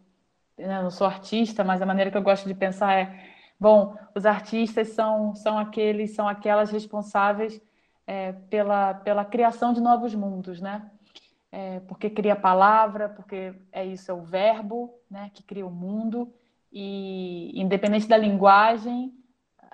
né? 0.57 0.79
eu 0.79 0.83
não 0.85 0.91
sou 0.91 1.07
artista, 1.07 1.65
mas 1.65 1.83
a 1.83 1.87
maneira 1.87 2.11
que 2.11 2.17
eu 2.17 2.23
gosto 2.23 2.47
de 2.47 2.55
pensar 2.55 2.93
é, 2.93 3.31
bom, 3.59 3.97
os 4.15 4.25
artistas 4.27 4.89
são, 4.91 5.35
são 5.35 5.59
aqueles, 5.59 6.15
são 6.15 6.29
aquelas 6.29 6.71
responsáveis 6.71 7.61
é, 8.07 8.33
pela, 8.33 8.95
pela 8.95 9.25
criação 9.25 9.73
de 9.73 9.81
novos 9.81 10.15
mundos, 10.15 10.61
né? 10.61 10.91
É, 11.51 11.81
porque 11.81 12.11
cria 12.11 12.35
a 12.35 12.41
palavra, 12.41 13.09
porque 13.09 13.55
é 13.73 13.85
isso, 13.85 14.11
é 14.11 14.15
o 14.15 14.23
verbo, 14.23 14.95
né, 15.11 15.31
que 15.33 15.43
cria 15.43 15.67
o 15.67 15.71
mundo, 15.71 16.33
e 16.71 17.53
independente 17.55 18.07
da 18.07 18.17
linguagem, 18.17 19.15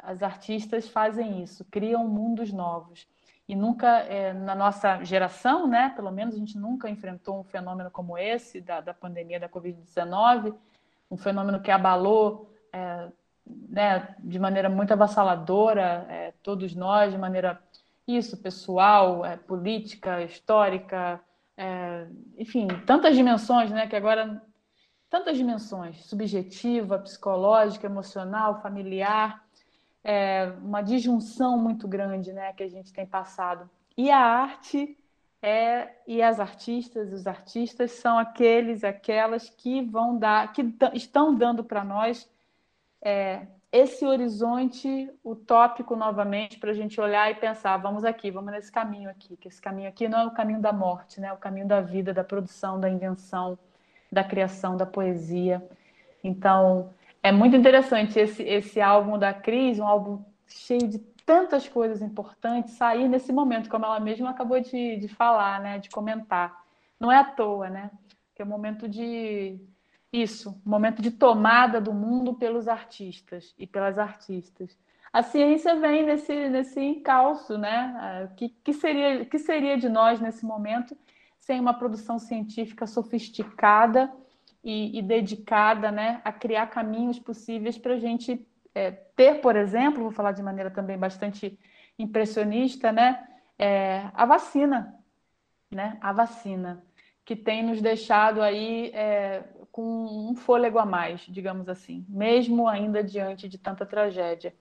as 0.02 0.22
artistas 0.22 0.88
fazem 0.88 1.42
isso, 1.42 1.64
criam 1.64 2.06
mundos 2.06 2.52
novos. 2.52 3.08
E 3.48 3.56
nunca, 3.56 3.88
é, 4.00 4.32
na 4.32 4.54
nossa 4.54 5.02
geração, 5.02 5.66
né, 5.66 5.92
pelo 5.96 6.10
menos 6.12 6.34
a 6.34 6.38
gente 6.38 6.56
nunca 6.56 6.88
enfrentou 6.88 7.40
um 7.40 7.44
fenômeno 7.44 7.90
como 7.90 8.16
esse, 8.16 8.60
da, 8.60 8.80
da 8.80 8.94
pandemia 8.94 9.40
da 9.40 9.48
Covid-19, 9.48 10.54
um 11.10 11.16
fenômeno 11.16 11.60
que 11.60 11.70
abalou 11.70 12.50
é, 12.72 13.08
né, 13.46 14.14
de 14.20 14.38
maneira 14.38 14.68
muito 14.68 14.92
avassaladora 14.92 16.06
é, 16.08 16.32
todos 16.42 16.74
nós, 16.74 17.12
de 17.12 17.18
maneira, 17.18 17.60
isso, 18.06 18.36
pessoal, 18.36 19.24
é, 19.24 19.36
política, 19.36 20.22
histórica, 20.22 21.20
é, 21.56 22.06
enfim, 22.36 22.66
tantas 22.86 23.14
dimensões, 23.14 23.70
né, 23.70 23.86
que 23.86 23.96
agora 23.96 24.42
tantas 25.08 25.36
dimensões, 25.36 26.04
subjetiva, 26.06 26.98
psicológica, 26.98 27.86
emocional, 27.86 28.62
familiar, 28.62 29.44
é, 30.02 30.52
uma 30.62 30.82
disjunção 30.82 31.58
muito 31.58 31.86
grande, 31.86 32.32
né, 32.32 32.52
que 32.54 32.62
a 32.62 32.68
gente 32.68 32.92
tem 32.92 33.06
passado. 33.06 33.68
E 33.96 34.10
a 34.10 34.18
arte 34.18 34.98
é 35.42 35.90
e 36.06 36.22
as 36.22 36.40
artistas, 36.40 37.12
os 37.12 37.26
artistas 37.26 37.90
são 37.92 38.18
aqueles, 38.18 38.84
aquelas 38.84 39.50
que 39.50 39.82
vão 39.82 40.18
dar, 40.18 40.52
que 40.52 40.62
estão 40.94 41.34
dando 41.34 41.62
para 41.62 41.84
nós 41.84 42.28
é, 43.02 43.46
esse 43.72 44.04
horizonte 44.04 45.10
utópico 45.24 45.96
novamente 45.96 46.58
para 46.58 46.72
a 46.72 46.74
gente 46.74 47.00
olhar 47.00 47.30
e 47.30 47.34
pensar, 47.34 47.78
vamos 47.78 48.04
aqui, 48.04 48.30
vamos 48.30 48.52
nesse 48.52 48.70
caminho 48.70 49.08
aqui, 49.08 49.34
que 49.38 49.48
esse 49.48 49.62
caminho 49.62 49.88
aqui 49.88 50.06
não 50.08 50.20
é 50.20 50.26
o 50.26 50.30
caminho 50.30 50.60
da 50.60 50.74
morte, 50.74 51.18
né? 51.18 51.28
É 51.28 51.32
o 51.32 51.38
caminho 51.38 51.66
da 51.66 51.80
vida, 51.80 52.12
da 52.12 52.22
produção, 52.22 52.78
da 52.78 52.90
invenção, 52.90 53.58
da 54.10 54.22
criação, 54.22 54.76
da 54.76 54.84
poesia. 54.84 55.66
Então, 56.22 56.90
é 57.22 57.32
muito 57.32 57.56
interessante 57.56 58.18
esse, 58.18 58.42
esse 58.42 58.78
álbum 58.78 59.18
da 59.18 59.32
Cris, 59.32 59.78
um 59.78 59.86
álbum 59.86 60.22
cheio 60.46 60.86
de 60.86 60.98
tantas 61.24 61.66
coisas 61.66 62.02
importantes, 62.02 62.74
sair 62.74 63.08
nesse 63.08 63.32
momento, 63.32 63.70
como 63.70 63.86
ela 63.86 64.00
mesma 64.00 64.28
acabou 64.30 64.60
de, 64.60 64.98
de 64.98 65.08
falar, 65.08 65.60
né, 65.60 65.78
de 65.78 65.88
comentar. 65.88 66.62
Não 67.00 67.10
é 67.10 67.16
à 67.16 67.24
toa, 67.24 67.70
né? 67.70 67.90
Que 68.34 68.42
é 68.42 68.44
um 68.44 68.48
momento 68.48 68.86
de 68.86 69.58
isso, 70.12 70.60
momento 70.64 71.00
de 71.00 71.10
tomada 71.10 71.80
do 71.80 71.92
mundo 71.92 72.34
pelos 72.34 72.68
artistas 72.68 73.54
e 73.58 73.66
pelas 73.66 73.98
artistas. 73.98 74.78
A 75.12 75.22
ciência 75.22 75.74
vem 75.76 76.04
nesse, 76.04 76.48
nesse 76.48 76.80
encalço, 76.80 77.56
né? 77.56 78.28
O 78.30 78.34
que, 78.34 78.48
que, 78.48 78.72
seria, 78.72 79.24
que 79.24 79.38
seria 79.38 79.76
de 79.76 79.88
nós 79.88 80.20
nesse 80.20 80.44
momento 80.44 80.96
sem 81.38 81.58
uma 81.58 81.74
produção 81.74 82.18
científica 82.18 82.86
sofisticada 82.86 84.12
e, 84.62 84.96
e 84.96 85.02
dedicada 85.02 85.90
né, 85.90 86.20
a 86.24 86.32
criar 86.32 86.68
caminhos 86.68 87.18
possíveis 87.18 87.76
para 87.76 87.94
a 87.94 87.98
gente 87.98 88.46
é, 88.74 88.90
ter, 88.90 89.40
por 89.40 89.56
exemplo, 89.56 90.04
vou 90.04 90.12
falar 90.12 90.32
de 90.32 90.42
maneira 90.42 90.70
também 90.70 90.96
bastante 90.96 91.58
impressionista, 91.98 92.92
né, 92.92 93.26
é, 93.58 94.08
a 94.14 94.24
vacina, 94.24 94.94
né, 95.70 95.98
a 96.00 96.12
vacina, 96.12 96.84
que 97.24 97.34
tem 97.34 97.64
nos 97.64 97.82
deixado 97.82 98.40
aí 98.40 98.90
é, 98.94 99.42
com 99.72 100.30
um 100.30 100.36
fôlego 100.36 100.78
a 100.78 100.84
mais, 100.84 101.22
digamos 101.22 101.68
assim, 101.68 102.04
mesmo 102.08 102.68
ainda 102.68 103.02
diante 103.02 103.48
de 103.48 103.56
tanta 103.56 103.86
tragédia. 103.86 104.54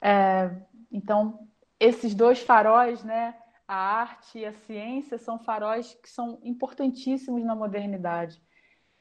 É, 0.00 0.50
então, 0.92 1.48
esses 1.80 2.14
dois 2.14 2.40
faróis, 2.40 3.02
né, 3.02 3.34
a 3.66 3.74
arte 3.74 4.38
e 4.38 4.44
a 4.44 4.52
ciência 4.52 5.16
são 5.16 5.38
faróis 5.38 5.94
que 6.02 6.08
são 6.08 6.38
importantíssimos 6.44 7.42
na 7.42 7.54
modernidade. 7.54 8.40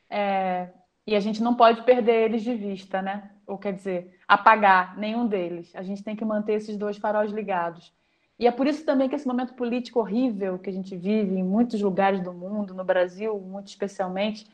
É, 0.09 0.69
e 1.05 1.15
a 1.15 1.19
gente 1.19 1.43
não 1.43 1.53
pode 1.53 1.83
perder 1.83 2.23
eles 2.23 2.41
de 2.41 2.55
vista, 2.55 3.01
né? 3.01 3.31
Ou 3.45 3.57
quer 3.57 3.73
dizer, 3.73 4.17
apagar 4.27 4.97
nenhum 4.97 5.27
deles. 5.27 5.75
A 5.75 5.83
gente 5.83 6.03
tem 6.03 6.15
que 6.15 6.25
manter 6.25 6.53
esses 6.53 6.77
dois 6.77 6.97
faróis 6.97 7.31
ligados. 7.31 7.93
E 8.39 8.47
é 8.47 8.51
por 8.51 8.67
isso 8.67 8.83
também 8.83 9.07
que 9.07 9.15
esse 9.15 9.27
momento 9.27 9.53
político 9.53 9.99
horrível 9.99 10.57
que 10.57 10.69
a 10.69 10.73
gente 10.73 10.95
vive 10.97 11.35
em 11.35 11.43
muitos 11.43 11.79
lugares 11.79 12.21
do 12.21 12.33
mundo, 12.33 12.73
no 12.73 12.83
Brasil 12.83 13.37
muito 13.39 13.67
especialmente, 13.67 14.47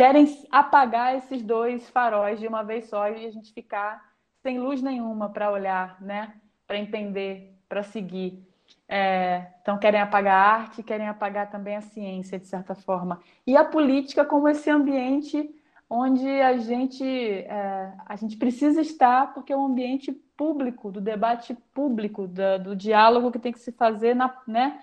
querem 0.00 0.26
apagar 0.50 1.14
esses 1.14 1.42
dois 1.42 1.90
faróis 1.90 2.40
de 2.40 2.48
uma 2.48 2.62
vez 2.62 2.88
só 2.88 3.06
e 3.10 3.26
a 3.26 3.30
gente 3.30 3.52
ficar 3.52 4.02
sem 4.42 4.58
luz 4.58 4.80
nenhuma 4.80 5.28
para 5.28 5.52
olhar, 5.52 6.00
né? 6.00 6.36
Para 6.66 6.78
entender, 6.78 7.54
para 7.68 7.82
seguir. 7.82 8.42
É, 8.88 9.48
então, 9.60 9.76
querem 9.76 10.00
apagar 10.00 10.34
a 10.34 10.52
arte, 10.54 10.82
querem 10.82 11.06
apagar 11.06 11.50
também 11.50 11.76
a 11.76 11.82
ciência, 11.82 12.38
de 12.38 12.46
certa 12.46 12.74
forma. 12.74 13.20
E 13.46 13.54
a 13.58 13.62
política 13.62 14.24
como 14.24 14.48
esse 14.48 14.70
ambiente 14.70 15.54
onde 15.86 16.26
a 16.26 16.56
gente, 16.56 17.04
é, 17.04 17.92
a 18.06 18.16
gente 18.16 18.38
precisa 18.38 18.80
estar, 18.80 19.34
porque 19.34 19.52
é 19.52 19.56
um 19.56 19.66
ambiente 19.66 20.12
público, 20.34 20.90
do 20.90 21.02
debate 21.02 21.54
público, 21.74 22.26
do, 22.26 22.58
do 22.62 22.74
diálogo 22.74 23.30
que 23.30 23.38
tem 23.38 23.52
que 23.52 23.60
se 23.60 23.72
fazer 23.72 24.14
na, 24.16 24.34
né, 24.46 24.80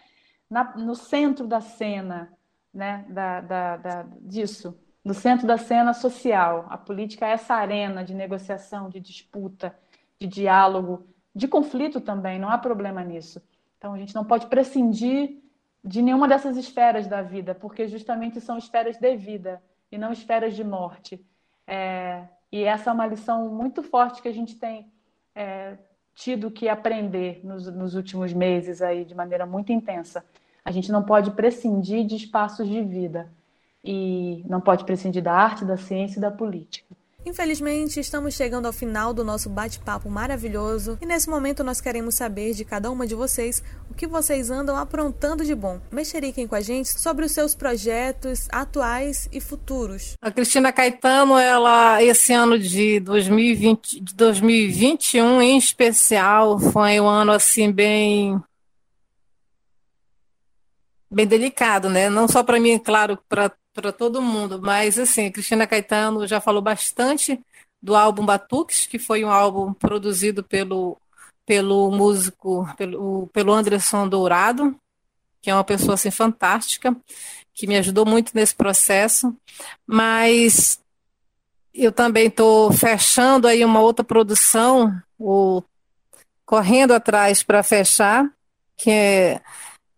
na, 0.47 0.75
no 0.77 0.93
centro 0.93 1.47
da 1.47 1.60
cena 1.60 2.32
né, 2.71 3.03
da, 3.10 3.41
da, 3.41 3.77
da, 3.77 4.06
disso, 4.21 4.77
no 5.08 5.13
centro 5.13 5.48
da 5.48 5.58
cena 5.58 5.93
social. 5.93 6.65
A 6.70 6.78
política 6.78 7.26
é 7.26 7.32
essa 7.32 7.56
arena 7.56 8.04
de 8.04 8.13
negociação, 8.13 8.89
de 8.89 9.00
disputa, 9.00 9.74
de 10.20 10.28
diálogo, 10.28 11.08
de 11.34 11.48
conflito 11.48 12.02
também, 12.02 12.38
não 12.38 12.50
há 12.50 12.58
problema 12.58 13.02
nisso. 13.02 13.41
Então, 13.78 13.93
a 13.93 13.98
gente 13.98 14.13
não 14.13 14.26
pode 14.26 14.48
prescindir 14.48 15.41
de 15.82 16.02
nenhuma 16.02 16.28
dessas 16.28 16.58
esferas 16.58 17.08
da 17.08 17.22
vida, 17.22 17.56
porque 17.56 17.88
justamente 17.88 18.41
são 18.41 18.58
esferas 18.58 18.98
de 18.98 19.15
vida 19.15 19.62
e 19.89 19.98
não 19.98 20.12
esferas 20.12 20.54
de 20.54 20.63
morte. 20.63 21.26
É, 21.65 22.26
e 22.52 22.65
essa 22.65 22.89
é 22.89 22.93
uma 22.93 23.08
lição 23.08 23.48
muito 23.50 23.82
forte 23.82 24.22
que 24.22 24.28
a 24.28 24.34
gente 24.34 24.58
tem 24.58 24.91
é, 25.34 25.78
tido 26.15 26.52
que 26.52 26.67
aprender 26.67 27.39
nos, 27.46 27.67
nos 27.67 27.96
últimos 27.96 28.34
meses 28.34 28.82
aí 28.82 29.06
de 29.06 29.15
maneira 29.15 29.46
muito 29.46 29.72
intensa. 29.72 30.26
A 30.65 30.72
gente 30.72 30.91
não 30.91 31.02
pode 31.02 31.32
prescindir 31.32 32.06
de 32.06 32.17
espaços 32.17 32.67
de 32.67 32.82
vida 32.82 33.32
e 33.83 34.43
não 34.47 34.61
pode 34.61 34.85
prescindir 34.85 35.23
da 35.23 35.33
arte, 35.33 35.65
da 35.65 35.77
ciência 35.77 36.19
e 36.19 36.21
da 36.21 36.31
política. 36.31 36.95
Infelizmente, 37.27 37.99
estamos 37.99 38.35
chegando 38.35 38.67
ao 38.67 38.71
final 38.71 39.13
do 39.13 39.21
nosso 39.21 39.49
bate-papo 39.49 40.09
maravilhoso 40.09 40.97
e 41.01 41.05
nesse 41.05 41.29
momento 41.29 41.61
nós 41.61 41.81
queremos 41.81 42.15
saber 42.15 42.53
de 42.53 42.63
cada 42.63 42.89
uma 42.89 43.05
de 43.05 43.15
vocês 43.15 43.61
o 43.91 43.93
que 43.93 44.07
vocês 44.07 44.49
andam 44.49 44.77
aprontando 44.77 45.43
de 45.43 45.53
bom. 45.53 45.81
Mexeriquem 45.91 46.47
com 46.47 46.55
a 46.55 46.61
gente 46.61 46.87
sobre 46.87 47.25
os 47.25 47.33
seus 47.33 47.53
projetos 47.53 48.47
atuais 48.49 49.27
e 49.29 49.41
futuros. 49.41 50.15
A 50.21 50.31
Cristina 50.31 50.71
Caetano, 50.71 51.37
ela 51.37 52.01
esse 52.01 52.31
ano 52.31 52.57
de 52.57 53.01
2020, 53.01 53.99
de 53.99 54.15
2021 54.15 55.41
em 55.41 55.57
especial, 55.57 56.57
foi 56.57 56.97
um 57.01 57.07
ano 57.07 57.34
assim 57.34 57.69
bem 57.69 58.41
bem 61.11 61.28
delicado, 61.28 61.89
né? 61.89 62.09
Não 62.09 62.25
só 62.25 62.41
para 62.41 62.57
mim, 62.57 62.80
claro, 62.80 63.19
para 63.28 63.51
para 63.78 63.91
todo 63.91 64.23
mundo. 64.23 64.59
Mas, 64.59 64.97
assim, 64.97 65.32
Cristina 65.32 65.67
Caetano 65.67 66.25
já 66.25 66.41
falou 66.41 66.63
bastante 66.63 67.39
do 67.80 67.95
álbum 67.95 68.25
Batuques, 68.25 68.88
que 68.88 68.97
foi 68.97 69.23
um 69.23 69.30
álbum 69.30 69.71
produzido 69.71 70.43
pelo, 70.43 70.97
pelo 71.45 71.91
músico, 71.91 72.67
pelo, 72.75 73.28
pelo 73.28 73.53
Anderson 73.53 74.09
Dourado, 74.09 74.75
que 75.39 75.51
é 75.51 75.53
uma 75.53 75.63
pessoa 75.63 75.93
assim, 75.93 76.09
fantástica, 76.09 76.97
que 77.53 77.67
me 77.67 77.78
ajudou 77.78 78.03
muito 78.03 78.32
nesse 78.34 78.55
processo. 78.55 79.32
Mas 79.86 80.82
eu 81.71 81.91
também 81.91 82.30
estou 82.30 82.73
fechando 82.73 83.47
aí 83.47 83.63
uma 83.63 83.80
outra 83.80 84.03
produção, 84.03 84.91
ou 85.19 85.63
correndo 86.47 86.95
atrás 86.95 87.43
para 87.43 87.61
fechar, 87.61 88.28
que 88.75 88.89
é, 88.89 89.41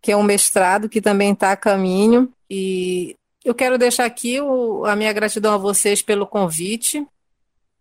que 0.01 0.11
é 0.11 0.17
um 0.17 0.23
mestrado 0.23 0.89
que 0.89 0.99
também 0.99 1.32
está 1.32 1.53
a 1.53 1.57
caminho. 1.57 2.30
E 2.49 3.15
eu 3.43 3.55
quero 3.55 3.77
deixar 3.77 4.05
aqui 4.05 4.39
o, 4.41 4.85
a 4.85 4.95
minha 4.95 5.13
gratidão 5.13 5.53
a 5.53 5.57
vocês 5.57 6.01
pelo 6.01 6.27
convite, 6.27 7.05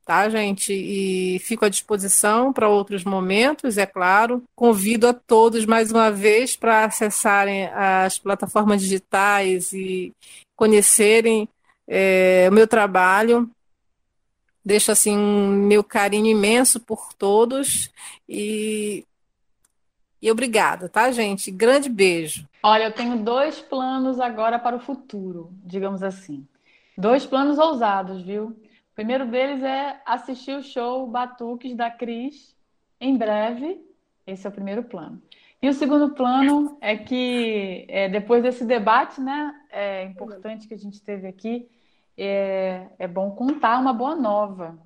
tá, 0.07 0.29
gente? 0.31 0.73
E 0.73 1.39
fico 1.41 1.65
à 1.65 1.69
disposição 1.69 2.53
para 2.53 2.69
outros 2.69 3.05
momentos, 3.05 3.77
é 3.77 3.85
claro. 3.87 4.43
Convido 4.57 5.07
a 5.09 5.13
todos 5.13 5.67
mais 5.67 5.91
uma 5.93 6.11
vez 6.11 6.57
para 6.57 6.85
acessarem 6.85 7.67
as 7.67 8.19
plataformas 8.19 8.81
digitais 8.81 9.73
e 9.73 10.13
conhecerem 10.57 11.49
é, 11.87 12.47
o 12.51 12.53
meu 12.53 12.67
trabalho. 12.67 13.51
deixo 14.65 14.93
assim 14.93 15.17
meu 15.17 15.83
carinho 15.83 16.27
imenso 16.27 16.79
por 16.81 17.13
todos 17.15 17.91
e 18.29 19.05
e 20.21 20.31
obrigada, 20.31 20.89
tá, 20.89 21.11
gente? 21.11 21.51
Grande 21.51 21.89
beijo. 21.89 22.49
Olha, 22.63 22.85
eu 22.85 22.93
tenho 22.93 23.19
dois 23.19 23.61
planos 23.61 24.19
agora 24.19 24.59
para 24.59 24.77
o 24.77 24.81
futuro, 24.81 25.51
digamos 25.65 26.03
assim. 26.03 26.47
Dois 26.97 27.25
planos 27.25 27.59
ousados, 27.59 28.23
viu? 28.23 28.47
O 28.47 28.95
primeiro 28.95 29.27
deles 29.27 29.63
é 29.63 30.01
assistir 30.05 30.57
o 30.57 30.63
show 30.63 31.07
Batuques 31.07 31.77
da 31.77 31.91
Cris 31.91 32.57
em 33.01 33.17
breve. 33.17 33.81
Esse 34.27 34.47
é 34.47 34.51
o 34.51 34.53
primeiro 34.53 34.83
plano. 34.83 35.23
E 35.63 35.69
o 35.69 35.73
segundo 35.73 36.11
plano 36.15 36.77
é 36.81 36.97
que, 36.97 37.87
é, 37.89 38.09
depois 38.09 38.43
desse 38.43 38.65
debate, 38.65 39.21
né, 39.21 39.55
é 39.71 40.05
importante 40.05 40.67
que 40.67 40.75
a 40.75 40.79
gente 40.79 41.01
teve 41.01 41.27
aqui, 41.27 41.69
é, 42.17 42.87
é 42.99 43.09
bom 43.09 43.31
contar 43.31 43.79
uma 43.79 43.93
boa 43.93 44.17
nova. 44.17 44.79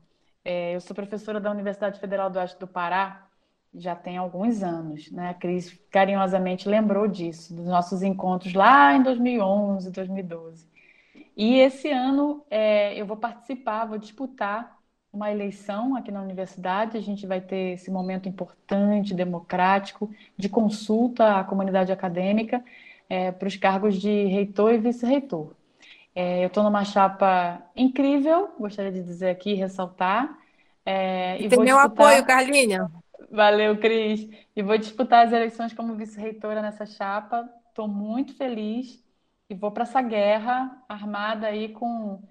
É, 0.44 0.74
eu 0.74 0.80
sou 0.80 0.94
professora 0.94 1.40
da 1.40 1.50
Universidade 1.50 1.98
Federal 1.98 2.28
do 2.28 2.38
Oeste 2.38 2.58
do 2.58 2.66
Pará 2.66 3.26
já 3.74 3.96
tem 3.96 4.16
alguns 4.16 4.62
anos, 4.62 5.10
né? 5.10 5.30
A 5.30 5.34
Cris 5.34 5.78
carinhosamente 5.90 6.68
lembrou 6.68 7.08
disso, 7.08 7.54
dos 7.54 7.66
nossos 7.66 8.02
encontros 8.02 8.52
lá 8.52 8.94
em 8.94 9.02
2011, 9.02 9.90
2012. 9.90 10.66
E 11.36 11.58
esse 11.58 11.90
ano 11.90 12.44
é, 12.50 12.94
eu 13.00 13.06
vou 13.06 13.16
participar, 13.16 13.86
vou 13.86 13.98
disputar 13.98 14.78
uma 15.12 15.30
eleição 15.30 15.96
aqui 15.96 16.10
na 16.10 16.22
universidade. 16.22 16.96
A 16.96 17.00
gente 17.00 17.26
vai 17.26 17.40
ter 17.40 17.74
esse 17.74 17.90
momento 17.90 18.28
importante, 18.28 19.14
democrático, 19.14 20.10
de 20.36 20.48
consulta 20.48 21.38
à 21.38 21.44
comunidade 21.44 21.92
acadêmica 21.92 22.62
é, 23.08 23.32
para 23.32 23.48
os 23.48 23.56
cargos 23.56 24.00
de 24.00 24.26
reitor 24.26 24.72
e 24.74 24.78
vice-reitor. 24.78 25.52
É, 26.14 26.44
eu 26.44 26.48
estou 26.48 26.62
numa 26.62 26.84
chapa 26.84 27.62
incrível, 27.74 28.50
gostaria 28.58 28.92
de 28.92 29.02
dizer 29.02 29.30
aqui, 29.30 29.54
ressaltar. 29.54 30.38
É, 30.84 31.36
e, 31.40 31.48
tem 31.48 31.58
meu 31.58 31.76
disputar... 31.76 31.84
apoio, 31.84 32.26
Carlinha. 32.26 32.90
Valeu, 33.32 33.78
Cris. 33.78 34.28
E 34.54 34.62
vou 34.62 34.76
disputar 34.76 35.26
as 35.26 35.32
eleições 35.32 35.72
como 35.72 35.96
vice-reitora 35.96 36.60
nessa 36.60 36.84
chapa. 36.84 37.48
Estou 37.68 37.88
muito 37.88 38.34
feliz 38.36 39.02
e 39.48 39.54
vou 39.54 39.70
para 39.72 39.84
essa 39.84 40.02
guerra 40.02 40.84
armada 40.86 41.46
aí 41.46 41.70
com 41.70 42.22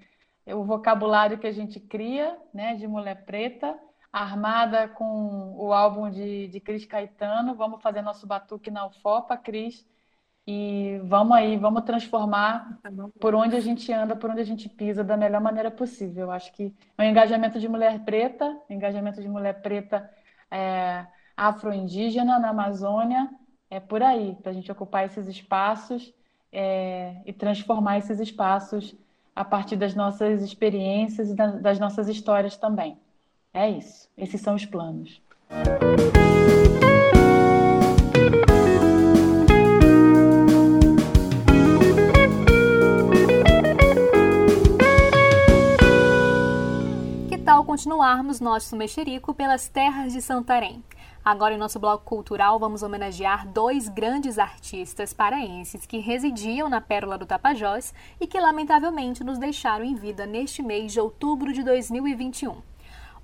o 0.45 0.63
vocabulário 0.63 1.39
que 1.39 1.47
a 1.47 1.51
gente 1.51 1.79
cria, 1.79 2.37
né, 2.53 2.75
de 2.75 2.87
mulher 2.87 3.25
preta, 3.25 3.75
armada 4.13 4.87
com 4.89 5.55
o 5.57 5.73
álbum 5.73 6.07
de, 6.11 6.47
de 6.49 6.59
Cris 6.59 6.85
Caetano. 6.85 7.55
Vamos 7.55 7.81
fazer 7.81 8.03
nosso 8.03 8.27
batuque 8.27 8.69
na 8.69 8.85
UFOPA, 8.85 9.35
Cris. 9.37 9.83
E 10.45 10.99
vamos 11.05 11.35
aí, 11.35 11.57
vamos 11.57 11.83
transformar 11.83 12.79
tá 12.83 12.91
por 13.19 13.33
onde 13.33 13.55
a 13.55 13.59
gente 13.59 13.91
anda, 13.91 14.15
por 14.15 14.29
onde 14.29 14.41
a 14.41 14.43
gente 14.43 14.69
pisa, 14.69 15.03
da 15.03 15.17
melhor 15.17 15.41
maneira 15.41 15.71
possível. 15.71 16.25
Eu 16.25 16.31
acho 16.31 16.51
que 16.53 16.71
o 16.97 17.01
engajamento 17.01 17.59
de 17.59 17.67
mulher 17.67 18.03
preta, 18.03 18.55
engajamento 18.69 19.19
de 19.19 19.29
mulher 19.29 19.61
preta 19.61 20.07
é, 20.51 21.05
afro-indígena 21.35 22.37
na 22.37 22.49
Amazônia, 22.49 23.29
é 23.69 23.79
por 23.79 24.03
aí, 24.03 24.37
para 24.41 24.51
a 24.51 24.53
gente 24.53 24.71
ocupar 24.71 25.05
esses 25.05 25.27
espaços 25.27 26.13
é, 26.51 27.15
e 27.25 27.31
transformar 27.31 27.97
esses 27.97 28.19
espaços 28.19 28.93
a 29.33 29.45
partir 29.45 29.77
das 29.77 29.95
nossas 29.95 30.43
experiências 30.43 31.29
e 31.29 31.35
das 31.35 31.79
nossas 31.79 32.09
histórias 32.09 32.57
também. 32.57 32.97
É 33.53 33.69
isso. 33.69 34.09
Esses 34.17 34.41
são 34.41 34.55
os 34.55 34.65
planos. 34.65 35.21
Continuarmos 47.71 48.41
nosso 48.41 48.75
mexerico 48.75 49.33
pelas 49.33 49.69
terras 49.69 50.11
de 50.11 50.21
Santarém. 50.21 50.83
Agora, 51.23 51.53
em 51.53 51.57
nosso 51.57 51.79
bloco 51.79 52.03
cultural, 52.03 52.59
vamos 52.59 52.83
homenagear 52.83 53.47
dois 53.47 53.87
grandes 53.87 54.37
artistas 54.37 55.13
paraenses 55.13 55.85
que 55.85 55.97
residiam 55.99 56.67
na 56.67 56.81
Pérola 56.81 57.17
do 57.17 57.25
Tapajós 57.25 57.93
e 58.19 58.27
que, 58.27 58.37
lamentavelmente, 58.41 59.23
nos 59.23 59.37
deixaram 59.37 59.85
em 59.85 59.95
vida 59.95 60.25
neste 60.25 60.61
mês 60.61 60.91
de 60.91 60.99
outubro 60.99 61.53
de 61.53 61.63
2021. 61.63 62.57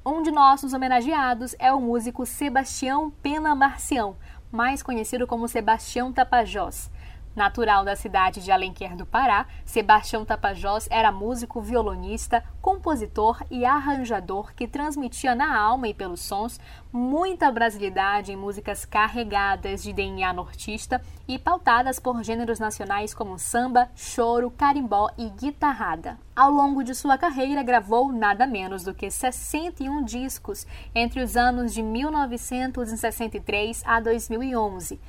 Um 0.05 0.21
de 0.21 0.31
nossos 0.31 0.71
homenageados 0.71 1.53
é 1.59 1.73
o 1.73 1.81
músico 1.81 2.25
Sebastião 2.25 3.11
Pena 3.21 3.53
Marcião, 3.53 4.15
mais 4.49 4.81
conhecido 4.81 5.27
como 5.27 5.49
Sebastião 5.49 6.13
Tapajós. 6.13 6.89
Natural 7.37 7.85
da 7.85 7.95
cidade 7.95 8.43
de 8.43 8.51
Alenquer 8.51 8.95
do 8.95 9.05
Pará, 9.05 9.45
Sebastião 9.63 10.25
Tapajós 10.25 10.87
era 10.89 11.11
músico, 11.11 11.61
violonista, 11.61 12.43
compositor 12.59 13.43
e 13.51 13.63
arranjador 13.63 14.55
que 14.55 14.67
transmitia 14.67 15.35
na 15.35 15.55
alma 15.55 15.87
e 15.87 15.93
pelos 15.93 16.21
sons 16.21 16.59
muita 16.91 17.51
brasilidade 17.51 18.31
em 18.31 18.35
músicas 18.35 18.85
carregadas 18.85 19.83
de 19.83 19.93
DNA 19.93 20.33
nortista 20.33 20.99
e 21.27 21.37
pautadas 21.37 21.99
por 21.99 22.23
gêneros 22.23 22.59
nacionais 22.59 23.13
como 23.13 23.37
samba, 23.37 23.87
choro, 23.95 24.49
carimbó 24.49 25.11
e 25.15 25.29
guitarrada. 25.29 26.17
Ao 26.35 26.51
longo 26.51 26.83
de 26.83 26.95
sua 26.95 27.19
carreira, 27.19 27.61
gravou 27.61 28.11
nada 28.11 28.47
menos 28.47 28.83
do 28.83 28.93
que 28.93 29.09
61 29.11 30.03
discos 30.03 30.65
entre 30.93 31.21
os 31.21 31.37
anos 31.37 31.73
de 31.73 31.81
1963 31.83 33.83
a 33.85 33.99
2011. 33.99 34.99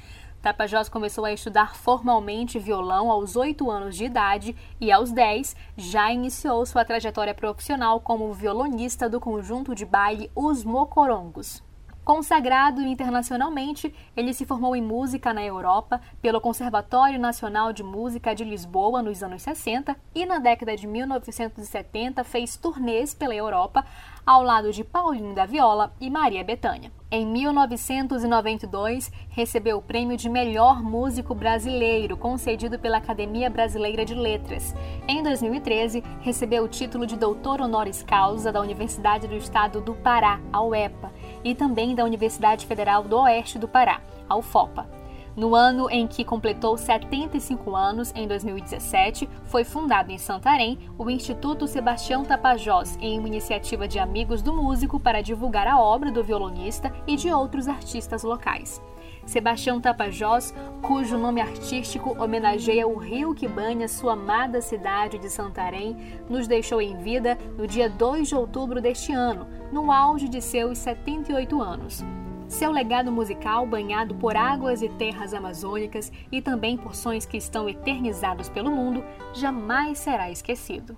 Tapajós 0.41 0.89
começou 0.89 1.25
a 1.25 1.33
estudar 1.33 1.75
formalmente 1.75 2.59
violão 2.59 3.11
aos 3.11 3.35
8 3.35 3.69
anos 3.71 3.97
de 3.97 4.05
idade 4.05 4.55
e, 4.81 4.93
aos 4.93 5.11
10, 5.11 5.57
já 5.77 6.13
iniciou 6.13 6.65
sua 6.65 6.85
trajetória 6.85 7.35
profissional 7.35 8.01
como 8.01 8.33
violonista 8.33 9.09
do 9.09 9.19
conjunto 9.19 9.75
de 9.75 9.85
baile 9.85 10.31
Os 10.37 10.65
Mocorongos. 10.65 11.68
Consagrado 12.09 12.81
internacionalmente, 12.81 13.95
ele 14.17 14.33
se 14.33 14.47
formou 14.47 14.75
em 14.75 14.81
música 14.81 15.35
na 15.35 15.45
Europa 15.45 16.01
pelo 16.23 16.41
Conservatório 16.41 17.21
Nacional 17.21 17.71
de 17.71 17.83
Música 17.83 18.35
de 18.35 18.45
Lisboa 18.45 19.03
nos 19.03 19.23
anos 19.23 19.43
60 19.43 19.95
e 20.15 20.25
na 20.25 20.39
década 20.39 20.75
de 20.75 20.87
1970 20.87 22.25
fez 22.25 22.57
turnês 22.57 23.13
pela 23.13 23.35
Europa 23.35 23.85
ao 24.25 24.43
lado 24.43 24.73
de 24.73 24.83
Paulinho 24.85 25.35
da 25.35 25.45
Viola 25.45 25.93
e 26.01 26.09
Maria 26.09 26.43
Bethânia. 26.43 26.91
Em 27.11 27.27
1992, 27.27 29.11
recebeu 29.31 29.79
o 29.79 29.83
prêmio 29.83 30.15
de 30.15 30.29
melhor 30.29 30.83
músico 30.83 31.35
brasileiro, 31.35 32.19
concedido 32.19 32.79
pela 32.79 32.99
Academia 32.99 33.49
Brasileira 33.49 34.05
de 34.05 34.15
Letras. 34.15 34.75
Em 35.09 35.23
2013, 35.23 36.05
recebeu 36.21 36.65
o 36.65 36.69
título 36.69 37.07
de 37.07 37.17
doutor 37.17 37.63
honoris 37.63 38.03
causa 38.03 38.53
da 38.53 38.61
Universidade 38.61 39.27
do 39.27 39.37
Estado 39.37 39.81
do 39.81 39.95
Pará, 39.95 40.39
a 40.53 40.63
UEPA, 40.63 41.11
e 41.49 41.55
também 41.55 41.95
da 41.95 42.05
Universidade 42.05 42.67
Federal 42.67 43.03
do 43.03 43.17
Oeste 43.21 43.59
do 43.59 43.67
Pará, 43.67 44.03
a 44.29 44.37
UFOPA. 44.37 44.87
No 45.35 45.55
ano 45.55 45.89
em 45.89 46.07
que 46.07 46.25
completou 46.25 46.77
75 46.77 47.75
anos, 47.75 48.13
em 48.15 48.29
2017, 48.29 49.27
foi 49.45 49.65
fundado 49.65 50.13
em 50.13 50.19
Santarém 50.19 50.79
o 50.99 51.09
Instituto 51.09 51.67
Sebastião 51.67 52.23
Tapajós, 52.23 52.99
em 53.01 53.19
uma 53.19 53.29
iniciativa 53.29 53.89
de 53.89 53.99
amigos 53.99 54.43
do 54.43 54.53
músico 54.53 55.01
para 55.01 55.23
divulgar 55.23 55.67
a 55.67 55.81
obra 55.81 56.11
do 56.11 56.23
violonista 56.23 56.93
e 57.07 57.17
de 57.17 57.33
outros 57.33 57.67
artistas 57.67 58.25
locais. 58.25 58.83
Sebastião 59.29 59.79
Tapajós, 59.79 60.55
cujo 60.81 61.19
nome 61.19 61.43
artístico 61.43 62.17
homenageia 62.19 62.89
o 62.89 62.97
rio 62.97 63.35
que 63.35 63.47
banha 63.47 63.87
sua 63.87 64.15
amada 64.15 64.63
cidade 64.63 65.19
de 65.19 65.29
Santarém, 65.29 65.95
nos 66.31 66.49
deixou 66.49 66.81
em 66.81 66.97
vida 66.97 67.37
no 67.59 67.67
dia 67.67 67.91
2 67.91 68.29
de 68.29 68.35
outubro 68.35 68.81
deste 68.81 69.13
ano, 69.13 69.47
no 69.71 69.93
auge 69.93 70.31
de 70.31 70.41
seus 70.41 70.79
78 70.79 71.61
anos. 71.61 72.03
Seu 72.49 72.73
legado 72.73 73.13
musical, 73.13 73.67
banhado 73.67 74.15
por 74.15 74.35
águas 74.35 74.81
e 74.81 74.89
terras 74.89 75.35
amazônicas 75.35 76.11
e 76.33 76.41
também 76.41 76.79
por 76.79 76.95
sons 76.95 77.27
que 77.27 77.37
estão 77.37 77.69
eternizados 77.69 78.49
pelo 78.49 78.71
mundo, 78.71 79.05
jamais 79.35 79.99
será 79.99 80.31
esquecido. 80.31 80.97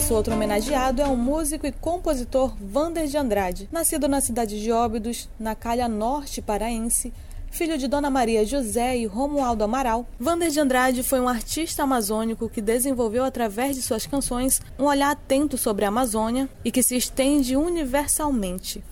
Nosso 0.00 0.14
outro 0.14 0.32
homenageado 0.32 1.02
é 1.02 1.06
o 1.06 1.14
músico 1.14 1.66
e 1.66 1.72
compositor 1.72 2.56
Vander 2.58 3.06
de 3.06 3.18
Andrade. 3.18 3.68
Nascido 3.70 4.08
na 4.08 4.22
cidade 4.22 4.58
de 4.58 4.72
Óbidos, 4.72 5.28
na 5.38 5.54
calha 5.54 5.86
norte 5.88 6.40
paraense, 6.40 7.12
Filho 7.50 7.76
de 7.76 7.86
Dona 7.86 8.08
Maria 8.08 8.42
José 8.46 8.96
e 8.96 9.04
Romualdo 9.04 9.62
Amaral, 9.62 10.08
Vander 10.18 10.48
de 10.48 10.58
Andrade 10.58 11.02
foi 11.02 11.20
um 11.20 11.28
artista 11.28 11.82
amazônico 11.82 12.48
que 12.48 12.62
desenvolveu 12.62 13.24
através 13.24 13.76
de 13.76 13.82
suas 13.82 14.06
canções 14.06 14.62
um 14.78 14.84
olhar 14.84 15.10
atento 15.10 15.58
sobre 15.58 15.84
a 15.84 15.88
Amazônia 15.88 16.48
e 16.64 16.72
que 16.72 16.82
se 16.82 16.96
estende 16.96 17.54
universalmente. 17.54 18.82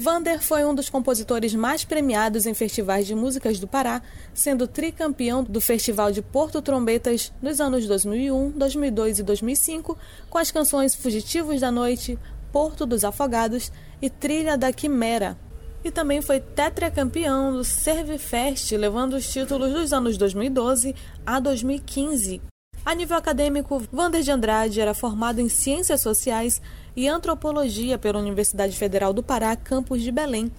Vander 0.00 0.40
foi 0.40 0.64
um 0.64 0.72
dos 0.72 0.88
compositores 0.88 1.56
mais 1.56 1.84
premiados 1.84 2.46
em 2.46 2.54
festivais 2.54 3.04
de 3.04 3.16
músicas 3.16 3.58
do 3.58 3.66
Pará, 3.66 4.00
sendo 4.32 4.68
tricampeão 4.68 5.42
do 5.42 5.60
Festival 5.60 6.12
de 6.12 6.22
Porto 6.22 6.62
Trombetas 6.62 7.32
nos 7.42 7.60
anos 7.60 7.84
2001, 7.84 8.50
2002 8.50 9.18
e 9.18 9.22
2005, 9.24 9.98
com 10.30 10.38
as 10.38 10.52
canções 10.52 10.94
Fugitivos 10.94 11.60
da 11.60 11.72
Noite, 11.72 12.16
Porto 12.52 12.86
dos 12.86 13.02
Afogados 13.02 13.72
e 14.00 14.08
Trilha 14.08 14.56
da 14.56 14.72
Quimera. 14.72 15.36
E 15.82 15.90
também 15.90 16.22
foi 16.22 16.38
tetracampeão 16.38 17.52
do 17.52 17.64
Servifest, 17.64 18.76
levando 18.76 19.14
os 19.14 19.28
títulos 19.28 19.72
dos 19.72 19.92
anos 19.92 20.16
2012 20.16 20.94
a 21.26 21.40
2015. 21.40 22.40
A 22.88 22.94
nível 22.94 23.18
acadêmico, 23.18 23.82
Vander 23.92 24.22
de 24.22 24.30
Andrade 24.30 24.80
era 24.80 24.94
formado 24.94 25.40
em 25.40 25.48
Ciências 25.48 26.00
Sociais 26.00 26.62
e 26.98 27.06
Antropologia 27.06 27.96
pela 27.96 28.18
Universidade 28.18 28.76
Federal 28.76 29.12
do 29.12 29.22
Pará, 29.22 29.54
campus 29.54 30.02
de 30.02 30.10
Belém, 30.10 30.50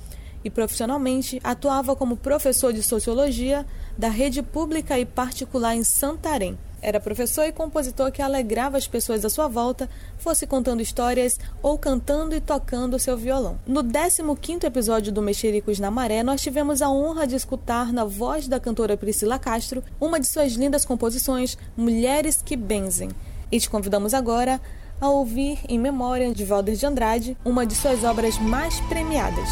e 0.41 0.49
profissionalmente 0.49 1.37
atuava 1.43 1.97
como 1.97 2.15
professor 2.15 2.71
de 2.71 2.81
Sociologia 2.81 3.65
da 3.97 4.07
rede 4.07 4.41
pública 4.41 4.97
e 4.97 5.05
particular 5.05 5.75
em 5.75 5.83
Santarém. 5.83 6.57
Era 6.81 6.97
professor 6.97 7.43
e 7.43 7.51
compositor 7.51 8.09
que 8.09 8.21
alegrava 8.21 8.77
as 8.77 8.87
pessoas 8.87 9.25
à 9.25 9.29
sua 9.29 9.49
volta, 9.49 9.89
fosse 10.17 10.47
contando 10.47 10.81
histórias 10.81 11.37
ou 11.61 11.77
cantando 11.77 12.33
e 12.33 12.39
tocando 12.39 12.97
seu 12.97 13.17
violão. 13.17 13.59
No 13.67 13.83
15º 13.83 14.63
episódio 14.63 15.11
do 15.11 15.21
Mexericos 15.21 15.77
na 15.77 15.91
Maré, 15.91 16.23
nós 16.23 16.39
tivemos 16.39 16.81
a 16.81 16.89
honra 16.89 17.27
de 17.27 17.35
escutar 17.35 17.91
na 17.91 18.05
voz 18.05 18.47
da 18.47 18.61
cantora 18.61 18.95
Priscila 18.95 19.37
Castro 19.37 19.83
uma 19.99 20.17
de 20.17 20.27
suas 20.29 20.53
lindas 20.53 20.85
composições, 20.85 21.57
Mulheres 21.75 22.41
que 22.41 22.55
Benzem. 22.55 23.09
E 23.51 23.59
te 23.59 23.69
convidamos 23.69 24.13
agora 24.13 24.61
a 25.01 25.07
ouvir 25.09 25.59
em 25.67 25.79
memória 25.79 26.33
de 26.33 26.43
Valder 26.43 26.75
de 26.75 26.85
Andrade, 26.85 27.37
uma 27.45 27.65
de 27.65 27.75
suas 27.75 28.03
obras 28.03 28.37
mais 28.37 28.79
premiadas. 28.81 29.49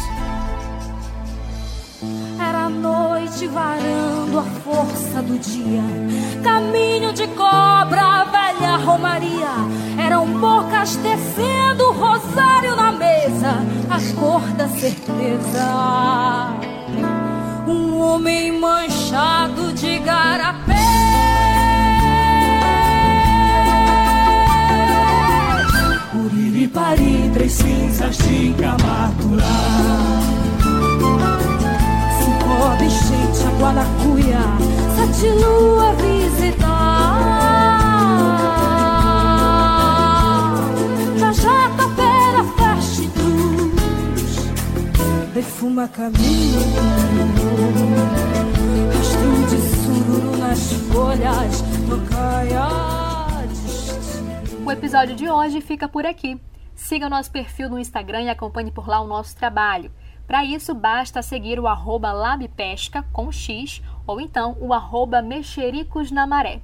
Era 2.40 2.68
noite 2.68 3.46
varando 3.48 4.38
a 4.38 4.42
força 4.42 5.22
do 5.22 5.38
dia, 5.38 5.82
caminho 6.42 7.12
de 7.12 7.26
cobra, 7.28 8.24
velha 8.24 8.76
romaria. 8.76 9.48
Eram 9.98 10.26
bocas 10.38 10.96
tecendo 10.96 11.92
rosário 11.92 12.76
na 12.76 12.92
mesa, 12.92 13.56
a 13.90 14.20
cor 14.20 14.42
da 14.52 14.68
certeza. 14.68 15.66
Um 17.66 17.98
homem 17.98 18.52
manchado 18.52 19.72
de 19.72 19.98
garapé. 19.98 21.27
Pari, 26.66 27.30
três 27.32 27.52
cinzas 27.52 28.16
de 28.18 28.52
camatura. 28.54 29.44
Cinco 32.18 32.48
enchente, 32.82 33.44
a 33.46 33.50
Guanacuia, 33.60 34.40
sete 34.96 35.28
lua 35.34 35.92
visitar. 35.94 36.78
Já 41.18 41.32
já 41.32 41.70
tapera, 41.76 42.42
feste 42.56 43.10
luz, 43.18 44.34
defuma 45.34 45.86
caminho. 45.86 46.60
Rastro 48.96 49.32
de 49.48 49.58
sururu 49.76 50.36
nas 50.38 50.72
folhas, 50.92 51.62
tocaia. 51.88 52.66
O 54.66 54.70
episódio 54.70 55.14
de 55.14 55.30
hoje 55.30 55.60
fica 55.62 55.88
por 55.88 56.04
aqui. 56.04 56.38
Siga 56.78 57.06
o 57.06 57.10
nosso 57.10 57.32
perfil 57.32 57.68
no 57.68 57.78
Instagram 57.78 58.22
e 58.22 58.28
acompanhe 58.30 58.70
por 58.70 58.88
lá 58.88 59.00
o 59.00 59.06
nosso 59.06 59.36
trabalho. 59.36 59.90
Para 60.28 60.44
isso, 60.44 60.72
basta 60.72 61.20
seguir 61.22 61.58
o 61.58 61.66
arroba 61.66 62.12
labpesca 62.12 63.04
com 63.12 63.32
X 63.32 63.82
ou 64.06 64.20
então 64.20 64.56
o 64.60 64.72
arroba 64.72 65.20
mexericos 65.20 66.12
na 66.12 66.24
maré. 66.24 66.62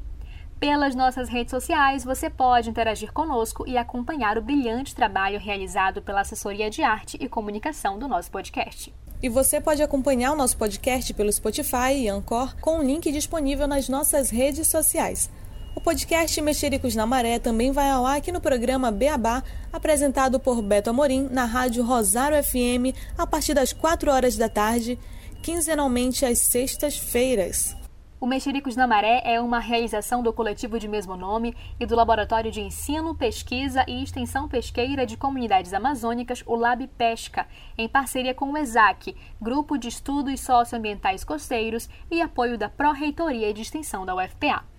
Pelas 0.61 0.95
nossas 0.95 1.29
redes 1.29 1.51
sociais, 1.51 2.05
você 2.05 2.31
pode 2.31 2.71
interagir 2.71 3.13
conosco 3.13 3.65
e 3.67 3.77
acompanhar 3.77 4.39
o 4.39 4.43
brilhante 4.43 4.95
trabalho 4.95 5.41
realizado 5.41 6.01
pela 6.01 6.21
assessoria 6.21 6.71
de 6.71 6.81
arte 6.81 7.19
e 7.21 7.29
comunicação 7.29 7.99
do 7.99 8.07
nosso 8.07 8.31
podcast. 8.31 8.95
E 9.21 9.29
você 9.29 9.61
pode 9.61 9.83
acompanhar 9.83 10.31
o 10.33 10.37
nosso 10.37 10.57
podcast 10.57 11.13
pelo 11.13 11.33
Spotify 11.33 11.93
e 11.97 12.09
Anchor 12.09 12.55
com 12.61 12.79
o 12.79 12.83
link 12.85 13.11
disponível 13.11 13.67
nas 13.67 13.89
nossas 13.89 14.31
redes 14.31 14.69
sociais. 14.69 15.29
O 15.77 15.81
podcast 15.81 16.41
Mexericos 16.41 16.95
na 16.95 17.05
Maré 17.05 17.39
também 17.41 17.73
vai 17.73 17.91
ao 17.91 18.07
ar 18.07 18.19
aqui 18.19 18.31
no 18.31 18.41
programa 18.41 18.93
Beabá, 18.93 19.43
apresentado 19.73 20.39
por 20.39 20.63
Beto 20.63 20.89
Amorim 20.89 21.29
na 21.31 21.45
rádio 21.45 21.85
Rosário 21.85 22.43
FM 22.43 22.97
a 23.19 23.27
partir 23.27 23.55
das 23.55 23.73
4 23.73 24.11
horas 24.11 24.37
da 24.37 24.49
tarde, 24.49 24.97
quinzenalmente 25.43 26.25
às 26.25 26.39
sextas-feiras. 26.39 27.77
O 28.21 28.27
Mexericos 28.27 28.77
na 28.77 28.87
Maré 28.87 29.21
é 29.25 29.41
uma 29.41 29.59
realização 29.59 30.23
do 30.23 30.33
coletivo 30.33 30.79
de 30.79 30.87
mesmo 30.87 31.17
nome 31.17 31.55
e 31.79 31.85
do 31.85 31.97
Laboratório 31.97 32.53
de 32.53 32.61
Ensino, 32.61 33.15
Pesquisa 33.15 33.85
e 33.89 34.03
Extensão 34.03 34.49
Pesqueira 34.49 35.05
de 35.05 35.17
Comunidades 35.17 35.75
Amazônicas, 35.75 36.43
o 36.47 36.55
Lab 36.55 36.87
Pesca, 36.97 37.47
em 37.77 37.89
parceria 37.89 38.33
com 38.33 38.53
o 38.53 38.57
ESAC, 38.57 39.15
Grupo 39.43 39.77
de 39.77 39.89
Estudos 39.89 40.41
Socioambientais 40.41 41.25
Costeiros 41.25 41.89
e 42.11 42.23
apoio 42.23 42.57
da 42.57 42.69
Pró-Reitoria 42.69 43.53
de 43.53 43.61
Extensão 43.61 44.07
da 44.07 44.15
UFPA. 44.15 44.74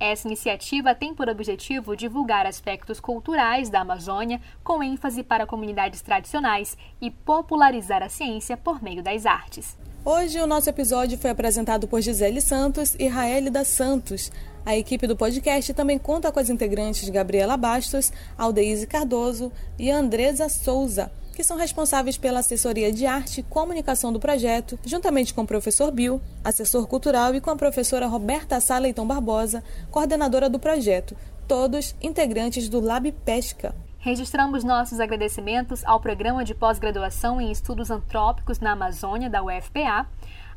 Essa 0.00 0.26
iniciativa 0.26 0.94
tem 0.94 1.14
por 1.14 1.28
objetivo 1.28 1.94
divulgar 1.94 2.46
aspectos 2.46 2.98
culturais 2.98 3.68
da 3.68 3.82
Amazônia, 3.82 4.40
com 4.64 4.82
ênfase 4.82 5.22
para 5.22 5.46
comunidades 5.46 6.00
tradicionais, 6.00 6.74
e 7.02 7.10
popularizar 7.10 8.02
a 8.02 8.08
ciência 8.08 8.56
por 8.56 8.82
meio 8.82 9.02
das 9.02 9.26
artes. 9.26 9.76
Hoje 10.02 10.40
o 10.40 10.46
nosso 10.46 10.70
episódio 10.70 11.18
foi 11.18 11.28
apresentado 11.28 11.86
por 11.86 12.00
Gisele 12.00 12.40
Santos 12.40 12.96
e 12.98 13.06
Raelida 13.08 13.62
Santos. 13.62 14.32
A 14.64 14.74
equipe 14.74 15.06
do 15.06 15.14
podcast 15.14 15.74
também 15.74 15.98
conta 15.98 16.32
com 16.32 16.40
as 16.40 16.48
integrantes 16.48 17.06
Gabriela 17.10 17.58
Bastos, 17.58 18.10
Aldeise 18.38 18.86
Cardoso 18.86 19.52
e 19.78 19.90
Andresa 19.90 20.48
Souza 20.48 21.12
que 21.40 21.44
são 21.44 21.56
responsáveis 21.56 22.18
pela 22.18 22.40
assessoria 22.40 22.92
de 22.92 23.06
arte 23.06 23.40
e 23.40 23.42
comunicação 23.42 24.12
do 24.12 24.20
projeto, 24.20 24.78
juntamente 24.84 25.32
com 25.32 25.40
o 25.40 25.46
professor 25.46 25.90
Bill, 25.90 26.20
assessor 26.44 26.86
cultural, 26.86 27.34
e 27.34 27.40
com 27.40 27.48
a 27.48 27.56
professora 27.56 28.06
Roberta 28.06 28.60
Sá 28.60 28.76
Leitão 28.76 29.06
Barbosa, 29.06 29.64
coordenadora 29.90 30.50
do 30.50 30.58
projeto, 30.58 31.16
todos 31.48 31.96
integrantes 32.02 32.68
do 32.68 32.78
Lab 32.78 33.10
Pesca. 33.24 33.74
Registramos 34.00 34.62
nossos 34.62 35.00
agradecimentos 35.00 35.82
ao 35.86 35.98
Programa 35.98 36.44
de 36.44 36.54
Pós-Graduação 36.54 37.40
em 37.40 37.50
Estudos 37.50 37.90
Antrópicos 37.90 38.60
na 38.60 38.72
Amazônia, 38.72 39.30
da 39.30 39.42
UFPA, 39.42 40.06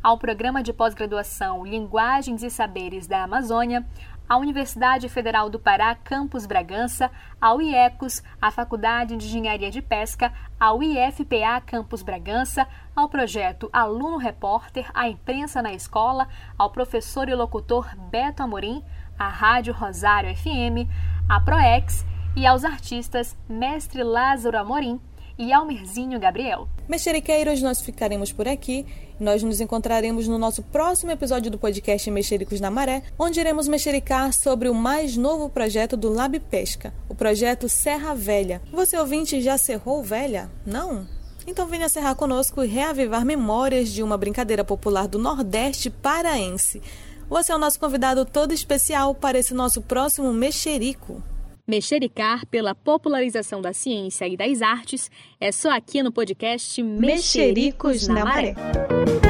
ao 0.04 0.18
Programa 0.18 0.62
de 0.62 0.74
Pós-Graduação 0.74 1.66
Linguagens 1.66 2.44
e 2.44 2.50
Saberes 2.50 3.08
da 3.08 3.24
Amazônia, 3.24 3.86
à 4.28 4.38
Universidade 4.38 5.10
Federal 5.10 5.50
do 5.50 5.60
Pará, 5.60 5.96
Campus 5.96 6.46
Bragança, 6.46 7.12
ao 7.40 7.62
IECOS, 7.62 8.24
à 8.42 8.52
Faculdade 8.52 9.18
de 9.18 9.26
Engenharia 9.26 9.70
de 9.70 9.82
Pesca, 9.82 10.34
ao 10.60 10.82
IFPA 10.82 11.62
Campus 11.66 12.02
Bragança, 12.02 12.68
ao 12.96 13.10
projeto 13.10 13.70
Aluno 13.72 14.18
Repórter, 14.18 14.90
à 14.94 15.08
Imprensa 15.10 15.62
na 15.62 15.74
Escola, 15.74 16.28
ao 16.58 16.70
professor 16.70 17.28
e 17.30 17.36
locutor 17.36 17.90
Beto 18.10 18.44
Amorim, 18.44 18.84
à 19.18 19.28
Rádio 19.28 19.74
Rosário 19.74 20.36
FM, 20.36 20.90
à 21.30 21.40
Proex 21.40 22.06
e 22.36 22.48
aos 22.48 22.64
artistas 22.64 23.38
Mestre 23.48 24.04
Lázaro 24.04 24.58
Amorim, 24.58 25.00
e 25.38 25.52
Almerzinho 25.52 26.20
Gabriel. 26.20 26.68
Mexeriqueiros, 26.88 27.62
nós 27.62 27.82
ficaremos 27.82 28.32
por 28.32 28.48
aqui. 28.48 28.86
Nós 29.20 29.42
nos 29.44 29.62
encontraremos 29.62 30.28
no 30.28 30.38
nosso 30.38 30.62
próximo 30.64 31.12
episódio 31.12 31.50
do 31.50 31.58
podcast 31.58 32.10
Mexericos 32.12 32.60
na 32.60 32.70
Maré, 32.70 33.04
onde 33.18 33.40
iremos 33.40 33.68
mexericar 33.68 34.34
sobre 34.34 34.70
o 34.70 34.74
mais 34.74 35.16
novo 35.16 35.50
projeto 35.50 35.96
do 35.96 36.10
Lab 36.10 36.40
Pesca, 36.40 36.94
o 37.08 37.16
projeto 37.16 37.70
Serra 37.70 38.14
Velha. 38.14 38.62
Você 38.72 38.98
ouvinte 38.98 39.42
já 39.42 39.58
serrou 39.58 40.04
velha? 40.04 40.52
Não? 40.66 41.08
Então 41.46 41.68
venha 41.68 41.90
serrar 41.90 42.16
conosco 42.16 42.64
e 42.64 42.68
reavivar 42.68 43.26
memórias 43.26 43.90
de 43.90 44.02
uma 44.02 44.18
brincadeira 44.18 44.64
popular 44.64 45.08
do 45.08 45.20
Nordeste 45.20 45.90
paraense. 45.90 46.82
Você 47.30 47.52
é 47.52 47.56
o 47.56 47.60
nosso 47.60 47.80
convidado 47.80 48.26
todo 48.26 48.54
especial 48.54 49.14
para 49.16 49.40
esse 49.40 49.54
nosso 49.54 49.82
próximo 49.82 50.32
mexerico. 50.32 51.22
Mexericar 51.66 52.46
pela 52.48 52.76
popularização 52.76 53.62
da 53.62 53.72
ciência 53.72 54.28
e 54.28 54.36
das 54.36 54.62
artes 54.62 55.10
é 55.40 55.50
só 55.52 55.72
aqui 55.72 56.04
no 56.04 56.12
podcast 56.12 56.84
Mexericos, 56.84 58.06
Mexericos 58.06 58.08
na, 58.08 58.16
na 58.16 58.26
Maré. 58.26 58.54
Maré. 58.54 59.23